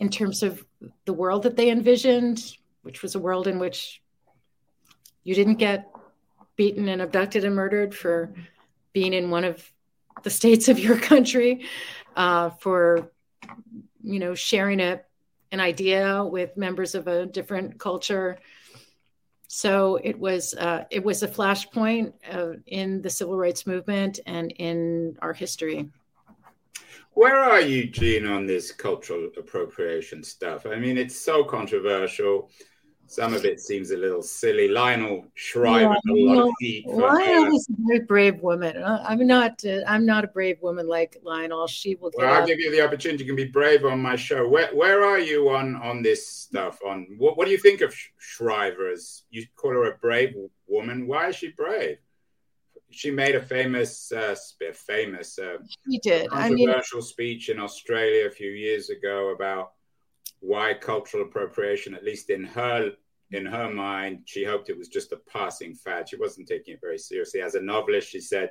in 0.00 0.10
terms 0.10 0.42
of 0.42 0.64
the 1.04 1.12
world 1.12 1.44
that 1.44 1.56
they 1.56 1.70
envisioned 1.70 2.56
which 2.82 3.00
was 3.00 3.14
a 3.14 3.18
world 3.18 3.46
in 3.46 3.58
which 3.58 4.02
you 5.22 5.34
didn't 5.34 5.54
get 5.54 5.88
beaten 6.56 6.88
and 6.88 7.00
abducted 7.00 7.44
and 7.44 7.54
murdered 7.54 7.94
for 7.94 8.34
being 8.92 9.12
in 9.12 9.30
one 9.30 9.44
of 9.44 9.72
the 10.24 10.30
states 10.30 10.68
of 10.68 10.78
your 10.78 10.98
country 11.12 11.64
uh, 12.16 12.50
for 12.50 13.12
you 14.02 14.18
know 14.18 14.34
sharing 14.34 14.80
a, 14.80 15.00
an 15.52 15.60
idea 15.60 16.24
with 16.24 16.56
members 16.56 16.96
of 16.96 17.06
a 17.06 17.24
different 17.24 17.78
culture 17.78 18.38
so 19.54 19.96
it 20.02 20.18
was 20.18 20.54
uh, 20.54 20.84
it 20.90 21.04
was 21.04 21.22
a 21.22 21.28
flashpoint 21.28 22.14
uh, 22.32 22.54
in 22.66 23.02
the 23.02 23.10
civil 23.10 23.36
rights 23.36 23.66
movement 23.66 24.18
and 24.24 24.50
in 24.52 25.14
our 25.20 25.34
history. 25.34 25.90
Where 27.12 27.36
are 27.36 27.60
you, 27.60 27.86
Jean, 27.86 28.26
on 28.26 28.46
this 28.46 28.72
cultural 28.72 29.28
appropriation 29.36 30.22
stuff? 30.22 30.64
I 30.64 30.76
mean, 30.76 30.96
it's 30.96 31.14
so 31.14 31.44
controversial. 31.44 32.48
Some 33.12 33.34
of 33.34 33.44
it 33.44 33.60
seems 33.60 33.90
a 33.90 33.96
little 33.98 34.22
silly. 34.22 34.68
Lionel 34.68 35.26
Shriver, 35.34 35.94
yeah, 36.06 36.12
a 36.12 36.14
lot 36.14 36.48
of 36.48 36.54
heat. 36.60 36.86
Lionel 36.86 37.54
is 37.54 37.68
a 37.68 37.74
very 37.86 38.00
brave 38.00 38.40
woman. 38.40 38.74
Uh, 38.78 39.04
I'm 39.06 39.26
not. 39.26 39.62
Uh, 39.66 39.80
I'm 39.86 40.06
not 40.06 40.24
a 40.24 40.28
brave 40.28 40.56
woman 40.62 40.88
like 40.88 41.18
Lionel. 41.22 41.66
She 41.66 41.94
will. 41.96 42.10
Well, 42.16 42.32
I'll 42.32 42.46
give 42.46 42.58
you 42.58 42.70
the 42.70 42.80
opportunity. 42.80 43.24
You 43.24 43.28
can 43.28 43.36
be 43.36 43.50
brave 43.50 43.84
on 43.84 44.00
my 44.00 44.16
show. 44.16 44.48
Where 44.48 44.74
Where 44.74 45.04
are 45.04 45.18
you 45.18 45.50
on 45.50 45.76
on 45.76 46.00
this 46.00 46.26
stuff? 46.26 46.78
On 46.86 47.06
what 47.18 47.36
What 47.36 47.44
do 47.44 47.50
you 47.50 47.58
think 47.58 47.82
of 47.82 47.94
Shriver? 48.16 48.88
As 48.88 49.24
you 49.28 49.44
call 49.56 49.72
her 49.72 49.92
a 49.92 49.98
brave 49.98 50.34
woman. 50.66 51.06
Why 51.06 51.28
is 51.28 51.36
she 51.36 51.50
brave? 51.50 51.98
She 52.88 53.10
made 53.10 53.34
a 53.34 53.42
famous, 53.42 54.12
uh, 54.12 54.34
famous, 54.74 55.38
uh, 55.38 55.58
she 55.90 55.98
did. 55.98 56.30
controversial 56.30 56.98
I 56.98 57.00
mean, 57.00 57.02
speech 57.02 57.48
in 57.50 57.58
Australia 57.58 58.26
a 58.26 58.30
few 58.30 58.50
years 58.50 58.88
ago 58.90 59.34
about 59.34 59.72
why 60.40 60.74
cultural 60.74 61.24
appropriation, 61.24 61.94
at 61.94 62.04
least 62.04 62.28
in 62.28 62.44
her 62.44 62.92
in 63.32 63.46
her 63.46 63.72
mind, 63.72 64.22
she 64.26 64.44
hoped 64.44 64.68
it 64.68 64.78
was 64.78 64.88
just 64.88 65.12
a 65.12 65.16
passing 65.16 65.74
fad. 65.74 66.08
She 66.08 66.16
wasn't 66.16 66.48
taking 66.48 66.74
it 66.74 66.80
very 66.80 66.98
seriously. 66.98 67.40
As 67.40 67.54
a 67.54 67.60
novelist, 67.60 68.08
she 68.08 68.20
said, 68.20 68.50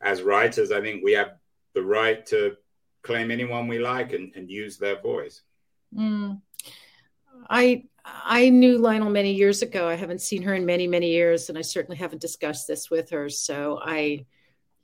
as 0.00 0.22
writers, 0.22 0.72
I 0.72 0.80
think 0.80 1.02
we 1.04 1.12
have 1.12 1.32
the 1.74 1.82
right 1.82 2.24
to 2.26 2.56
claim 3.02 3.30
anyone 3.30 3.68
we 3.68 3.78
like 3.78 4.12
and, 4.12 4.32
and 4.34 4.50
use 4.50 4.76
their 4.78 5.00
voice. 5.00 5.42
Mm. 5.96 6.40
I 7.48 7.84
I 8.04 8.48
knew 8.48 8.78
Lionel 8.78 9.10
many 9.10 9.32
years 9.32 9.62
ago. 9.62 9.88
I 9.88 9.94
haven't 9.94 10.20
seen 10.20 10.42
her 10.42 10.54
in 10.54 10.66
many 10.66 10.86
many 10.86 11.10
years, 11.10 11.48
and 11.48 11.58
I 11.58 11.62
certainly 11.62 11.96
haven't 11.96 12.22
discussed 12.22 12.66
this 12.66 12.90
with 12.90 13.10
her. 13.10 13.28
So 13.28 13.80
I, 13.82 14.26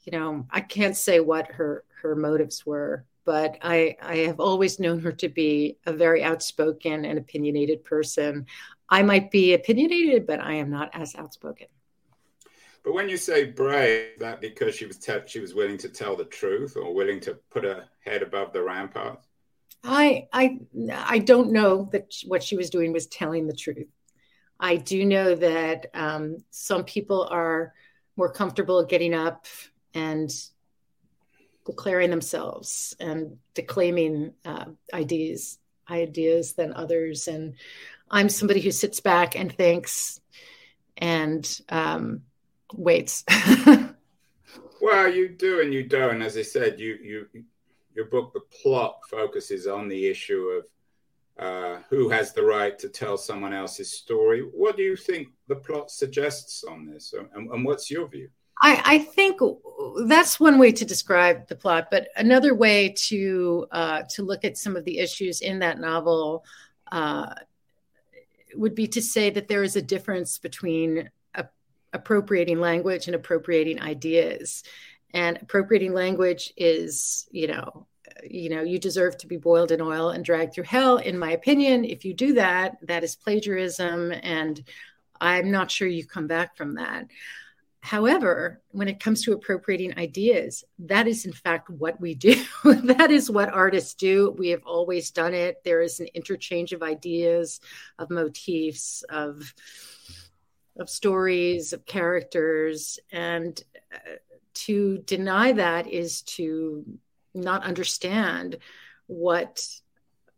you 0.03 0.13
know, 0.13 0.47
I 0.51 0.61
can't 0.61 0.97
say 0.97 1.21
what 1.21 1.47
her 1.53 1.85
her 2.03 2.15
motives 2.15 2.65
were 2.65 3.05
but 3.25 3.59
I, 3.63 3.97
I 4.03 4.17
have 4.19 4.41
always 4.41 4.79
known 4.79 5.01
her 5.01 5.13
to 5.13 5.29
be 5.29 5.79
a 5.87 5.93
very 5.93 6.23
outspoken 6.23 7.05
and 7.05 7.19
opinionated 7.19 7.85
person. 7.85 8.47
I 8.89 9.03
might 9.03 9.31
be 9.31 9.55
opinionated, 9.55 10.27
but 10.27 10.41
I 10.41 10.55
am 10.55 10.71
not 10.71 10.91
as 10.93 11.15
outspoken. 11.15 11.69
But 12.85 12.93
when 12.93 13.09
you 13.09 13.17
say 13.17 13.45
brave, 13.45 14.19
that 14.19 14.43
because 14.43 14.75
she 14.75 14.85
was 14.85 14.99
te- 14.99 15.27
she 15.27 15.41
was 15.41 15.55
willing 15.55 15.79
to 15.79 15.89
tell 15.89 16.17
the 16.17 16.27
truth 16.27 16.77
or 16.77 16.95
willing 16.95 17.19
to 17.21 17.35
put 17.51 17.65
her 17.65 17.85
head 18.05 18.23
above 18.23 18.53
the 18.53 18.63
ramparts. 18.63 19.27
I 19.83 20.29
I 20.33 20.59
I 20.93 21.19
don't 21.19 21.51
know 21.51 21.89
that 21.93 22.15
what 22.27 22.43
she 22.43 22.57
was 22.57 22.69
doing 22.69 22.93
was 22.93 23.07
telling 23.07 23.47
the 23.47 23.57
truth. 23.57 23.89
I 24.61 24.77
do 24.77 25.05
know 25.05 25.35
that 25.35 25.87
um, 25.95 26.45
some 26.51 26.85
people 26.85 27.27
are 27.31 27.73
more 28.17 28.33
comfortable 28.33 28.85
getting 28.85 29.15
up 29.15 29.47
and 29.95 30.31
declaring 31.67 32.11
themselves 32.11 32.95
and 33.01 33.37
declaiming 33.55 34.33
uh, 34.45 34.67
ideas 34.93 35.59
ideas 35.91 36.55
than 36.55 36.73
others. 36.73 37.29
And 37.29 37.55
i'm 38.11 38.29
somebody 38.29 38.61
who 38.61 38.71
sits 38.71 39.01
back 39.01 39.37
and 39.37 39.53
thinks 39.53 40.21
and 40.97 41.61
um, 41.69 42.23
waits. 42.75 43.25
Well 44.81 45.09
you 45.09 45.31
do 45.31 45.63
and 45.63 45.73
you 45.73 45.83
don't. 45.85 46.21
As 46.21 46.37
i 46.37 46.43
said 46.43 46.79
you 46.79 46.99
you 47.03 47.45
your 47.95 48.05
book 48.05 48.35
the 48.35 48.41
plot 48.41 49.01
focuses 49.09 49.67
on 49.67 49.89
the 49.89 50.07
issue 50.07 50.61
of 50.61 50.65
uh, 51.39 51.83
who 51.89 52.11
has 52.11 52.33
the 52.33 52.45
right 52.45 52.79
to 52.79 52.89
tell 52.89 53.17
someone 53.17 53.55
else's 53.55 53.91
story. 53.91 54.41
What 54.41 54.77
do 54.77 54.83
you 54.83 54.95
think 54.95 55.29
the 55.49 55.57
plot 55.57 55.91
suggests 55.91 56.65
on 56.65 56.87
this, 56.87 57.15
and, 57.15 57.51
and 57.51 57.65
what's 57.65 57.91
your 57.91 58.07
view? 58.09 58.29
I, 58.65 58.83
I, 58.85 58.99
think 58.99 59.41
that's 60.07 60.41
one 60.41 60.59
way 60.59 60.73
to 60.73 60.87
describe 60.87 61.49
the 61.49 61.55
plot, 61.55 61.89
but 61.91 62.09
another 62.17 62.55
way 62.55 62.95
to 63.09 63.67
uh, 63.71 64.03
to 64.11 64.23
look 64.23 64.43
at 64.43 64.57
some 64.57 64.75
of 64.75 64.87
the 64.87 65.01
issues 65.01 65.43
in 65.43 65.59
that 65.59 65.79
novel 65.79 66.47
uh, 66.91 67.35
would 68.55 68.75
be 68.75 68.87
to 68.89 69.03
say 69.03 69.29
that 69.29 69.49
there 69.49 69.63
is 69.63 69.77
a 69.77 69.83
difference 69.83 70.39
between 70.39 71.11
a, 71.35 71.45
appropriating 71.93 72.59
language 72.59 73.07
and 73.07 73.15
appropriating 73.15 73.83
ideas. 73.83 74.63
And 75.13 75.37
appropriating 75.43 75.93
language 75.93 76.51
is, 76.57 77.29
you 77.31 77.49
know, 77.49 77.87
you 78.23 78.49
know, 78.49 78.63
you 78.63 78.79
deserve 78.79 79.19
to 79.19 79.27
be 79.27 79.37
boiled 79.37 79.73
in 79.73 79.83
oil 79.83 80.09
and 80.09 80.25
dragged 80.25 80.55
through 80.55 80.65
hell. 80.65 80.97
In 80.97 81.19
my 81.19 81.33
opinion, 81.33 81.85
if 81.85 82.07
you 82.07 82.15
do 82.15 82.33
that, 82.33 82.79
that 82.87 83.05
is 83.05 83.15
plagiarism, 83.15 84.11
and 84.23 84.65
I'm 85.21 85.51
not 85.51 85.71
sure 85.71 85.87
you 85.87 86.07
come 86.07 86.27
back 86.27 86.57
from 86.57 86.77
that. 86.77 87.09
However, 87.85 88.63
when 88.71 88.89
it 88.89 88.99
comes 88.99 89.23
to 89.23 89.35
appropriating 89.35 89.99
ideas, 89.99 90.65
that 90.79 91.07
is 91.07 91.27
in 91.27 91.35
fact 91.35 91.69
what 91.69 92.01
we 92.01 92.15
do. 92.15 92.35
that 92.65 93.11
is 93.11 93.31
what 93.31 93.53
artists 93.53 93.93
do. 93.93 94.35
We 94.39 94.49
have 94.49 94.63
always 94.65 95.11
done 95.11 95.35
it. 95.35 95.63
There 95.65 95.83
is 95.83 96.01
an 96.01 96.09
interchange 96.15 96.73
of 96.73 96.83
ideas, 96.83 97.61
of 97.99 98.09
motifs, 98.09 99.05
of 99.11 99.53
of 100.79 100.89
stories, 100.89 101.75
of 101.75 101.85
characters, 101.85 102.99
and 103.13 103.63
uh, 103.95 104.17
to 104.55 104.99
deny 105.05 105.53
that 105.53 105.87
is 105.87 106.23
to 106.23 106.87
not 107.35 107.65
understand 107.65 108.57
what 109.09 109.63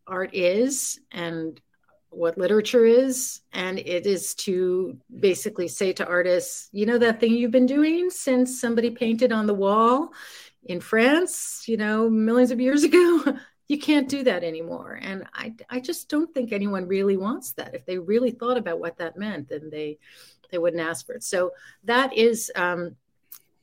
art 0.04 0.34
is 0.34 0.98
and 1.12 1.60
what 2.10 2.38
literature 2.38 2.84
is 2.84 3.40
and 3.52 3.78
it 3.78 4.06
is 4.06 4.34
to 4.34 4.96
basically 5.20 5.68
say 5.68 5.92
to 5.92 6.06
artists 6.06 6.68
you 6.72 6.86
know 6.86 6.98
that 6.98 7.20
thing 7.20 7.32
you've 7.32 7.50
been 7.50 7.66
doing 7.66 8.10
since 8.10 8.60
somebody 8.60 8.90
painted 8.90 9.32
on 9.32 9.46
the 9.46 9.54
wall 9.54 10.12
in 10.64 10.80
france 10.80 11.64
you 11.66 11.76
know 11.76 12.08
millions 12.08 12.50
of 12.50 12.60
years 12.60 12.84
ago? 12.90 13.36
You 13.68 13.78
can't 13.80 14.08
do 14.08 14.22
that 14.24 14.44
anymore. 14.44 14.98
And 15.02 15.24
i 15.34 15.52
i 15.68 15.80
just 15.80 16.08
don't 16.08 16.32
think 16.32 16.52
anyone 16.52 16.86
really 16.86 17.16
wants 17.16 17.52
that. 17.52 17.74
If 17.74 17.84
they 17.84 17.98
really 17.98 18.30
thought 18.30 18.56
about 18.56 18.78
what 18.78 18.98
that 18.98 19.16
meant 19.16 19.48
then 19.48 19.70
they 19.70 19.98
they 20.50 20.58
wouldn't 20.58 20.82
ask 20.82 21.04
for 21.06 21.14
it. 21.14 21.24
So 21.24 21.52
that 21.84 22.12
is 22.16 22.50
um 22.54 22.96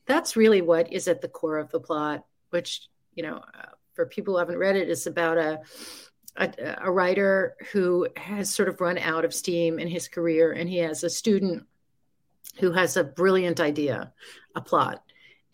that's 0.06 0.36
really 0.36 0.60
what 0.60 0.92
is 0.92 1.08
at 1.08 1.22
the 1.22 1.28
core 1.28 1.58
of 1.58 1.70
the 1.70 1.80
plot 1.80 2.24
which 2.50 2.88
you 3.14 3.22
know 3.22 3.36
uh, 3.36 3.72
for 3.94 4.06
people 4.06 4.34
who 4.34 4.38
haven't 4.38 4.58
read 4.58 4.76
it 4.76 4.90
it's 4.90 5.06
about 5.06 5.38
a 5.38 5.60
a, 6.36 6.52
a, 6.82 6.90
writer 6.90 7.56
who 7.72 8.08
has 8.16 8.50
sort 8.50 8.68
of 8.68 8.80
run 8.80 8.98
out 8.98 9.24
of 9.24 9.34
steam 9.34 9.78
in 9.78 9.88
his 9.88 10.08
career, 10.08 10.52
and 10.52 10.68
he 10.68 10.78
has 10.78 11.04
a 11.04 11.10
student 11.10 11.64
who 12.58 12.72
has 12.72 12.96
a 12.96 13.04
brilliant 13.04 13.60
idea, 13.60 14.12
a 14.54 14.60
plot, 14.60 15.02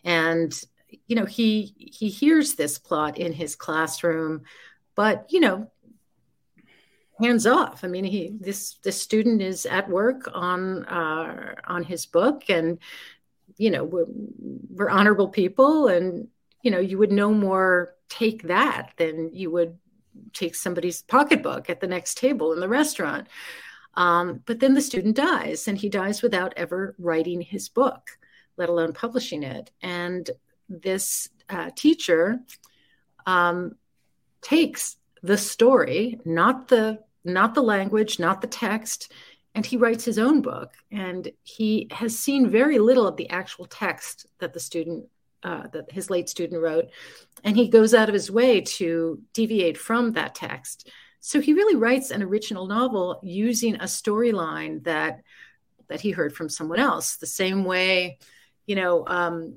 and 0.04 0.58
you 1.06 1.16
know 1.16 1.26
he 1.26 1.74
he 1.76 2.08
hears 2.08 2.54
this 2.54 2.78
plot 2.78 3.18
in 3.18 3.32
his 3.32 3.56
classroom, 3.56 4.42
but 4.94 5.26
you 5.28 5.40
know 5.40 5.70
hands 7.20 7.46
off. 7.46 7.84
I 7.84 7.88
mean, 7.88 8.04
he 8.04 8.36
this 8.40 8.74
this 8.82 9.00
student 9.00 9.42
is 9.42 9.66
at 9.66 9.88
work 9.88 10.28
on 10.32 10.84
uh, 10.86 11.54
on 11.66 11.84
his 11.84 12.06
book, 12.06 12.44
and 12.48 12.78
you 13.56 13.70
know 13.70 13.84
we're, 13.84 14.06
we're 14.70 14.90
honorable 14.90 15.28
people, 15.28 15.88
and 15.88 16.28
you 16.62 16.70
know 16.70 16.80
you 16.80 16.98
would 16.98 17.12
no 17.12 17.32
more 17.32 17.94
take 18.08 18.44
that 18.44 18.92
than 18.96 19.30
you 19.34 19.50
would 19.50 19.78
take 20.32 20.54
somebody's 20.54 21.02
pocketbook 21.02 21.70
at 21.70 21.80
the 21.80 21.86
next 21.86 22.18
table 22.18 22.52
in 22.52 22.60
the 22.60 22.68
restaurant. 22.68 23.28
Um, 23.94 24.42
but 24.46 24.60
then 24.60 24.74
the 24.74 24.80
student 24.80 25.16
dies, 25.16 25.66
and 25.66 25.76
he 25.76 25.88
dies 25.88 26.22
without 26.22 26.54
ever 26.56 26.94
writing 26.98 27.40
his 27.40 27.68
book, 27.68 28.18
let 28.56 28.68
alone 28.68 28.92
publishing 28.92 29.42
it. 29.42 29.70
And 29.82 30.30
this 30.68 31.28
uh, 31.48 31.70
teacher 31.74 32.40
um, 33.26 33.76
takes 34.42 34.96
the 35.22 35.36
story, 35.36 36.20
not 36.24 36.68
the 36.68 37.00
not 37.22 37.54
the 37.54 37.62
language, 37.62 38.18
not 38.18 38.40
the 38.40 38.46
text, 38.46 39.12
and 39.54 39.66
he 39.66 39.76
writes 39.76 40.04
his 40.04 40.18
own 40.18 40.40
book. 40.40 40.72
And 40.90 41.30
he 41.42 41.88
has 41.90 42.18
seen 42.18 42.48
very 42.48 42.78
little 42.78 43.06
of 43.06 43.16
the 43.16 43.28
actual 43.28 43.66
text 43.66 44.26
that 44.38 44.54
the 44.54 44.60
student 44.60 45.06
uh, 45.42 45.66
that 45.68 45.90
his 45.90 46.10
late 46.10 46.28
student 46.28 46.62
wrote, 46.62 46.86
and 47.44 47.56
he 47.56 47.68
goes 47.68 47.94
out 47.94 48.08
of 48.08 48.14
his 48.14 48.30
way 48.30 48.60
to 48.60 49.20
deviate 49.32 49.78
from 49.78 50.12
that 50.12 50.34
text. 50.34 50.90
So 51.20 51.40
he 51.40 51.52
really 51.52 51.76
writes 51.76 52.10
an 52.10 52.22
original 52.22 52.66
novel 52.66 53.20
using 53.22 53.76
a 53.76 53.84
storyline 53.84 54.84
that 54.84 55.22
that 55.88 56.00
he 56.00 56.12
heard 56.12 56.34
from 56.34 56.48
someone 56.48 56.78
else. 56.78 57.16
The 57.16 57.26
same 57.26 57.64
way, 57.64 58.18
you 58.66 58.76
know, 58.76 59.04
um, 59.06 59.56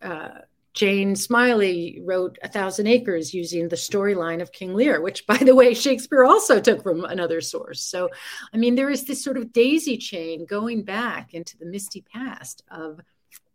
uh, 0.00 0.28
Jane 0.72 1.16
Smiley 1.16 2.00
wrote 2.02 2.38
A 2.42 2.48
Thousand 2.48 2.86
Acres 2.86 3.34
using 3.34 3.68
the 3.68 3.76
storyline 3.76 4.40
of 4.40 4.52
King 4.52 4.72
Lear, 4.72 5.02
which, 5.02 5.26
by 5.26 5.36
the 5.36 5.54
way, 5.54 5.74
Shakespeare 5.74 6.24
also 6.24 6.60
took 6.60 6.82
from 6.82 7.04
another 7.04 7.40
source. 7.40 7.82
So, 7.82 8.08
I 8.54 8.56
mean, 8.56 8.74
there 8.74 8.88
is 8.88 9.04
this 9.04 9.22
sort 9.22 9.36
of 9.36 9.52
daisy 9.52 9.98
chain 9.98 10.46
going 10.46 10.84
back 10.84 11.34
into 11.34 11.58
the 11.58 11.66
misty 11.66 12.02
past 12.02 12.62
of 12.70 13.00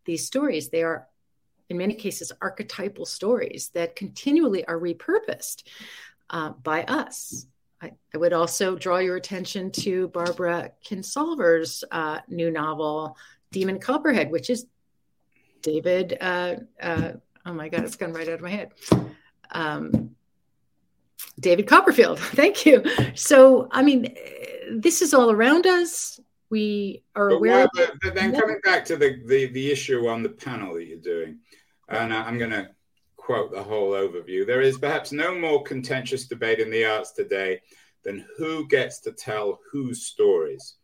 these 0.05 0.27
stories. 0.27 0.69
They 0.69 0.83
are 0.83 1.07
in 1.69 1.77
many 1.77 1.93
cases, 1.93 2.31
archetypal 2.41 3.05
stories 3.05 3.69
that 3.73 3.95
continually 3.95 4.65
are 4.65 4.79
repurposed 4.79 5.63
uh, 6.29 6.49
by 6.63 6.83
us. 6.83 7.47
I, 7.81 7.91
I, 8.13 8.17
would 8.17 8.33
also 8.33 8.75
draw 8.75 8.97
your 8.97 9.17
attention 9.17 9.71
to 9.71 10.07
Barbara 10.07 10.71
Kingsolver's 10.83 11.83
uh, 11.91 12.19
new 12.27 12.49
novel, 12.49 13.15
Demon 13.51 13.79
Copperhead, 13.79 14.31
which 14.31 14.49
is 14.49 14.65
David. 15.61 16.17
Uh, 16.19 16.55
uh 16.81 17.11
oh 17.45 17.53
my 17.53 17.69
God, 17.69 17.83
it's 17.83 17.95
gone 17.95 18.13
right 18.13 18.27
out 18.27 18.35
of 18.35 18.41
my 18.41 18.49
head. 18.49 18.71
Um, 19.51 20.15
David 21.39 21.67
Copperfield. 21.67 22.19
Thank 22.35 22.65
you. 22.65 22.83
So, 23.15 23.67
I 23.71 23.83
mean, 23.83 24.15
this 24.71 25.01
is 25.01 25.13
all 25.13 25.31
around 25.31 25.65
us. 25.65 26.19
We 26.49 27.03
are 27.15 27.29
aware. 27.29 27.67
But, 27.73 27.93
but 28.01 28.15
then 28.15 28.33
coming 28.33 28.59
back 28.63 28.85
to 28.85 28.95
the, 28.95 29.21
the, 29.25 29.47
the 29.47 29.71
issue 29.71 30.07
on 30.07 30.23
the 30.23 30.29
panel 30.29 30.75
that 30.75 30.85
you're 30.85 30.99
doing, 30.99 31.39
and 31.89 32.13
I'm 32.13 32.37
going 32.37 32.51
to 32.51 32.69
quote 33.17 33.51
the 33.51 33.63
whole 33.63 33.91
overview. 33.91 34.47
There 34.47 34.61
is 34.61 34.77
perhaps 34.77 35.11
no 35.11 35.37
more 35.37 35.61
contentious 35.61 36.27
debate 36.27 36.59
in 36.59 36.69
the 36.69 36.85
arts 36.85 37.11
today 37.11 37.61
than 38.03 38.25
who 38.37 38.67
gets 38.67 39.01
to 39.01 39.11
tell 39.11 39.59
whose 39.71 40.05
stories. 40.05 40.75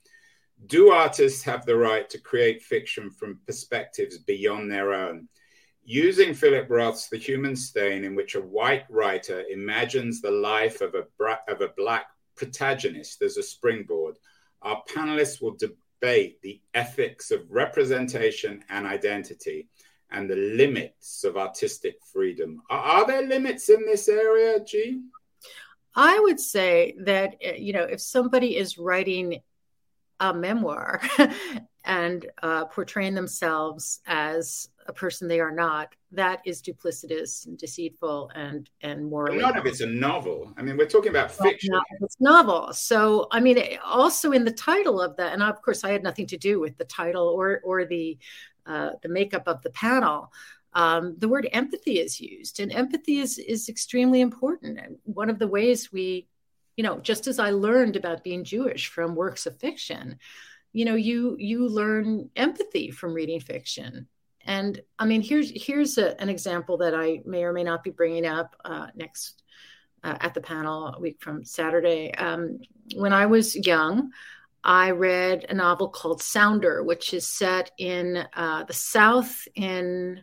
Do 0.67 0.91
artists 0.91 1.43
have 1.43 1.65
the 1.65 1.77
right 1.77 2.09
to 2.09 2.19
create 2.19 2.61
fiction 2.61 3.09
from 3.09 3.39
perspectives 3.45 4.17
beyond 4.17 4.69
their 4.69 4.93
own? 4.93 5.29
Using 5.85 6.33
Philip 6.33 6.69
Roth's 6.69 7.09
The 7.09 7.17
Human 7.17 7.55
Stain, 7.55 8.03
in 8.03 8.15
which 8.15 8.35
a 8.35 8.41
white 8.41 8.85
writer 8.89 9.43
imagines 9.49 10.21
the 10.21 10.31
life 10.31 10.81
of 10.81 10.95
a, 10.95 11.03
bra- 11.17 11.37
of 11.47 11.61
a 11.61 11.73
black 11.75 12.07
protagonist 12.35 13.21
as 13.21 13.37
a 13.37 13.43
springboard, 13.43 14.17
our 14.63 14.81
panelists 14.93 15.41
will 15.41 15.55
debate 15.55 16.41
the 16.41 16.59
ethics 16.73 17.31
of 17.31 17.49
representation 17.49 18.63
and 18.69 18.87
identity 18.87 19.67
and 20.11 20.29
the 20.29 20.35
limits 20.35 21.23
of 21.23 21.37
artistic 21.37 21.95
freedom. 22.11 22.61
Are, 22.69 22.79
are 22.79 23.07
there 23.07 23.27
limits 23.27 23.69
in 23.69 23.85
this 23.85 24.07
area, 24.07 24.59
Jean? 24.63 25.09
I 25.95 26.19
would 26.19 26.39
say 26.39 26.95
that, 27.01 27.59
you 27.59 27.73
know, 27.73 27.83
if 27.83 28.01
somebody 28.01 28.57
is 28.57 28.77
writing 28.77 29.41
a 30.19 30.33
memoir 30.33 31.01
and 31.83 32.25
uh, 32.41 32.65
portraying 32.65 33.13
themselves 33.13 33.99
as 34.05 34.69
a 34.87 34.93
person 34.93 35.27
they 35.27 35.39
are 35.39 35.51
not, 35.51 35.95
that 36.11 36.41
is 36.45 36.61
duplicitous 36.61 37.45
and 37.45 37.57
deceitful 37.57 38.31
and 38.35 38.69
and 38.81 39.05
morally. 39.05 39.39
None 39.39 39.57
of 39.57 39.65
it's 39.65 39.81
a 39.81 39.85
novel. 39.85 40.53
I 40.57 40.61
mean, 40.61 40.77
we're 40.77 40.85
talking 40.85 41.09
about 41.09 41.31
fiction. 41.31 41.73
It's 42.01 42.17
novel. 42.19 42.73
So, 42.73 43.27
I 43.31 43.39
mean, 43.39 43.57
also 43.83 44.31
in 44.31 44.45
the 44.45 44.51
title 44.51 45.01
of 45.01 45.15
that, 45.17 45.33
and 45.33 45.43
of 45.43 45.61
course, 45.61 45.83
I 45.83 45.91
had 45.91 46.03
nothing 46.03 46.27
to 46.27 46.37
do 46.37 46.59
with 46.59 46.77
the 46.77 46.85
title 46.85 47.27
or 47.27 47.61
or 47.63 47.85
the 47.85 48.17
uh, 48.65 48.91
the 49.01 49.09
makeup 49.09 49.43
of 49.47 49.61
the 49.61 49.71
panel, 49.71 50.31
um, 50.73 51.15
the 51.17 51.27
word 51.27 51.47
empathy 51.51 51.99
is 51.99 52.19
used, 52.19 52.59
and 52.59 52.71
empathy 52.71 53.19
is 53.19 53.37
is 53.37 53.69
extremely 53.69 54.21
important. 54.21 54.79
And 54.79 54.97
one 55.03 55.29
of 55.29 55.39
the 55.39 55.47
ways 55.47 55.91
we, 55.91 56.27
you 56.75 56.83
know, 56.83 56.99
just 56.99 57.27
as 57.27 57.39
I 57.39 57.51
learned 57.51 57.95
about 57.95 58.23
being 58.23 58.43
Jewish 58.43 58.87
from 58.87 59.15
works 59.15 59.45
of 59.45 59.57
fiction, 59.57 60.17
you 60.71 60.85
know, 60.85 60.95
you 60.95 61.35
you 61.39 61.67
learn 61.67 62.29
empathy 62.35 62.89
from 62.89 63.13
reading 63.13 63.39
fiction. 63.39 64.07
And 64.45 64.81
I 64.99 65.05
mean, 65.05 65.21
here's 65.21 65.51
here's 65.55 65.97
a, 65.97 66.19
an 66.21 66.29
example 66.29 66.77
that 66.77 66.93
I 66.93 67.21
may 67.25 67.43
or 67.43 67.53
may 67.53 67.63
not 67.63 67.83
be 67.83 67.91
bringing 67.91 68.25
up 68.25 68.55
uh, 68.65 68.87
next 68.95 69.43
uh, 70.03 70.17
at 70.19 70.33
the 70.33 70.41
panel 70.41 70.87
a 70.87 70.99
week 70.99 71.21
from 71.21 71.45
Saturday. 71.45 72.13
Um, 72.15 72.59
when 72.95 73.13
I 73.13 73.25
was 73.25 73.55
young, 73.55 74.11
I 74.63 74.91
read 74.91 75.45
a 75.49 75.53
novel 75.53 75.89
called 75.89 76.21
Sounder, 76.21 76.83
which 76.83 77.13
is 77.13 77.27
set 77.27 77.71
in 77.77 78.25
uh, 78.33 78.63
the 78.63 78.73
South 78.73 79.47
in 79.55 80.21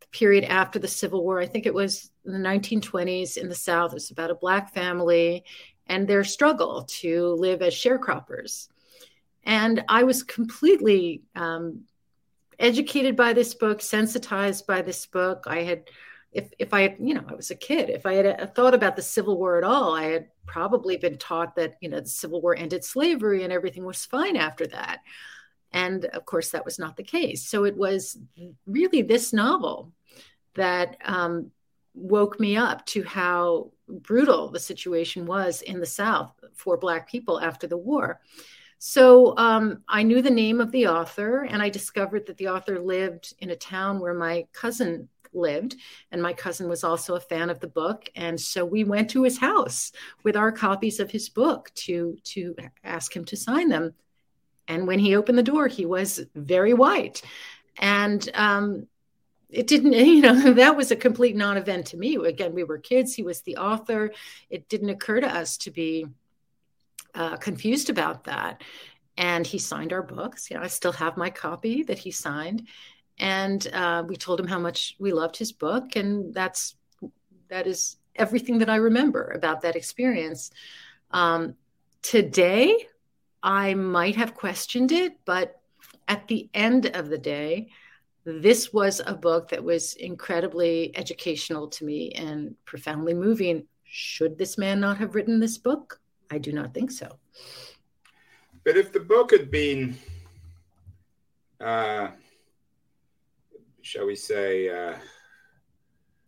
the 0.00 0.06
period 0.12 0.44
after 0.44 0.78
the 0.78 0.88
Civil 0.88 1.22
War. 1.22 1.40
I 1.40 1.46
think 1.46 1.66
it 1.66 1.74
was 1.74 2.10
in 2.24 2.32
the 2.32 2.48
1920s 2.48 3.36
in 3.36 3.48
the 3.48 3.54
South. 3.54 3.94
It's 3.94 4.10
about 4.10 4.30
a 4.30 4.34
Black 4.34 4.72
family, 4.72 5.44
and 5.86 6.06
their 6.06 6.24
struggle 6.24 6.84
to 7.00 7.34
live 7.34 7.62
as 7.62 7.74
sharecroppers. 7.74 8.68
And 9.44 9.84
I 9.88 10.02
was 10.02 10.22
completely 10.22 11.22
um, 11.34 11.84
educated 12.58 13.16
by 13.16 13.32
this 13.32 13.54
book, 13.54 13.80
sensitized 13.80 14.66
by 14.66 14.82
this 14.82 15.06
book. 15.06 15.44
I 15.46 15.62
had, 15.62 15.90
if, 16.32 16.50
if 16.58 16.74
I 16.74 16.96
you 17.00 17.14
know, 17.14 17.24
I 17.28 17.34
was 17.34 17.50
a 17.50 17.56
kid, 17.56 17.90
if 17.90 18.06
I 18.06 18.14
had 18.14 18.26
uh, 18.26 18.46
thought 18.46 18.74
about 18.74 18.96
the 18.96 19.02
Civil 19.02 19.38
War 19.38 19.58
at 19.58 19.64
all, 19.64 19.94
I 19.94 20.04
had 20.04 20.28
probably 20.46 20.96
been 20.96 21.18
taught 21.18 21.56
that, 21.56 21.76
you 21.80 21.88
know, 21.88 22.00
the 22.00 22.08
Civil 22.08 22.40
War 22.40 22.56
ended 22.56 22.84
slavery 22.84 23.44
and 23.44 23.52
everything 23.52 23.84
was 23.84 24.04
fine 24.04 24.36
after 24.36 24.66
that. 24.68 25.00
And 25.72 26.06
of 26.06 26.24
course, 26.24 26.50
that 26.50 26.64
was 26.64 26.78
not 26.78 26.96
the 26.96 27.02
case. 27.02 27.46
So 27.46 27.64
it 27.64 27.76
was 27.76 28.18
really 28.66 29.02
this 29.02 29.32
novel 29.32 29.92
that 30.54 30.96
um, 31.04 31.50
woke 31.94 32.40
me 32.40 32.56
up 32.56 32.84
to 32.86 33.02
how 33.02 33.70
brutal 33.88 34.48
the 34.50 34.60
situation 34.60 35.26
was 35.26 35.62
in 35.62 35.80
the 35.80 35.86
South 35.86 36.32
for 36.54 36.76
Black 36.76 37.08
people 37.08 37.40
after 37.40 37.66
the 37.66 37.76
war. 37.76 38.20
So 38.78 39.36
um, 39.36 39.82
I 39.88 40.02
knew 40.04 40.22
the 40.22 40.30
name 40.30 40.60
of 40.60 40.70
the 40.70 40.86
author, 40.86 41.42
and 41.42 41.60
I 41.60 41.68
discovered 41.68 42.26
that 42.26 42.36
the 42.36 42.48
author 42.48 42.78
lived 42.78 43.34
in 43.40 43.50
a 43.50 43.56
town 43.56 43.98
where 44.00 44.14
my 44.14 44.46
cousin 44.52 45.08
lived. 45.32 45.76
And 46.10 46.22
my 46.22 46.32
cousin 46.32 46.68
was 46.68 46.84
also 46.84 47.14
a 47.14 47.20
fan 47.20 47.50
of 47.50 47.60
the 47.60 47.68
book. 47.68 48.08
And 48.16 48.40
so 48.40 48.64
we 48.64 48.84
went 48.84 49.10
to 49.10 49.22
his 49.22 49.38
house 49.38 49.92
with 50.22 50.36
our 50.36 50.52
copies 50.52 51.00
of 51.00 51.10
his 51.10 51.28
book 51.28 51.70
to, 51.74 52.16
to 52.24 52.56
ask 52.84 53.14
him 53.14 53.24
to 53.26 53.36
sign 53.36 53.68
them. 53.68 53.94
And 54.66 54.86
when 54.86 54.98
he 54.98 55.16
opened 55.16 55.38
the 55.38 55.42
door, 55.42 55.66
he 55.66 55.86
was 55.86 56.24
very 56.34 56.74
white. 56.74 57.22
And 57.78 58.28
um, 58.34 58.86
it 59.48 59.66
didn't, 59.66 59.92
you 60.06 60.20
know, 60.20 60.52
that 60.54 60.76
was 60.76 60.90
a 60.90 60.96
complete 60.96 61.36
non 61.36 61.56
event 61.56 61.86
to 61.88 61.96
me. 61.96 62.16
Again, 62.16 62.54
we 62.54 62.64
were 62.64 62.78
kids. 62.78 63.14
He 63.14 63.22
was 63.22 63.42
the 63.42 63.56
author. 63.56 64.12
It 64.50 64.68
didn't 64.68 64.90
occur 64.90 65.20
to 65.20 65.28
us 65.28 65.56
to 65.58 65.70
be 65.70 66.06
uh, 67.18 67.36
confused 67.36 67.90
about 67.90 68.24
that. 68.24 68.62
And 69.16 69.44
he 69.44 69.58
signed 69.58 69.92
our 69.92 70.02
books. 70.02 70.48
You 70.48 70.56
know, 70.56 70.62
I 70.62 70.68
still 70.68 70.92
have 70.92 71.16
my 71.16 71.28
copy 71.28 71.82
that 71.82 71.98
he 71.98 72.12
signed. 72.12 72.68
And 73.18 73.66
uh, 73.74 74.04
we 74.06 74.16
told 74.16 74.38
him 74.38 74.46
how 74.46 74.60
much 74.60 74.94
we 75.00 75.12
loved 75.12 75.36
his 75.36 75.50
book. 75.50 75.96
And 75.96 76.32
that's, 76.32 76.76
that 77.48 77.66
is 77.66 77.96
everything 78.14 78.58
that 78.58 78.70
I 78.70 78.76
remember 78.76 79.32
about 79.34 79.62
that 79.62 79.74
experience. 79.74 80.52
Um, 81.10 81.56
today, 82.02 82.86
I 83.42 83.74
might 83.74 84.14
have 84.14 84.34
questioned 84.34 84.92
it, 84.92 85.18
but 85.24 85.60
at 86.06 86.28
the 86.28 86.48
end 86.54 86.86
of 86.86 87.08
the 87.08 87.18
day, 87.18 87.70
this 88.24 88.72
was 88.72 89.00
a 89.04 89.14
book 89.14 89.48
that 89.48 89.64
was 89.64 89.94
incredibly 89.94 90.96
educational 90.96 91.66
to 91.68 91.84
me 91.84 92.12
and 92.12 92.54
profoundly 92.64 93.14
moving. 93.14 93.66
Should 93.84 94.38
this 94.38 94.56
man 94.56 94.78
not 94.78 94.98
have 94.98 95.16
written 95.16 95.40
this 95.40 95.58
book? 95.58 96.00
I 96.30 96.38
do 96.38 96.52
not 96.52 96.74
think 96.74 96.90
so. 96.90 97.18
But 98.64 98.76
if 98.76 98.92
the 98.92 99.00
book 99.00 99.30
had 99.30 99.50
been, 99.50 99.96
uh, 101.60 102.08
shall 103.82 104.06
we 104.06 104.14
say, 104.14 104.68
uh, 104.68 104.94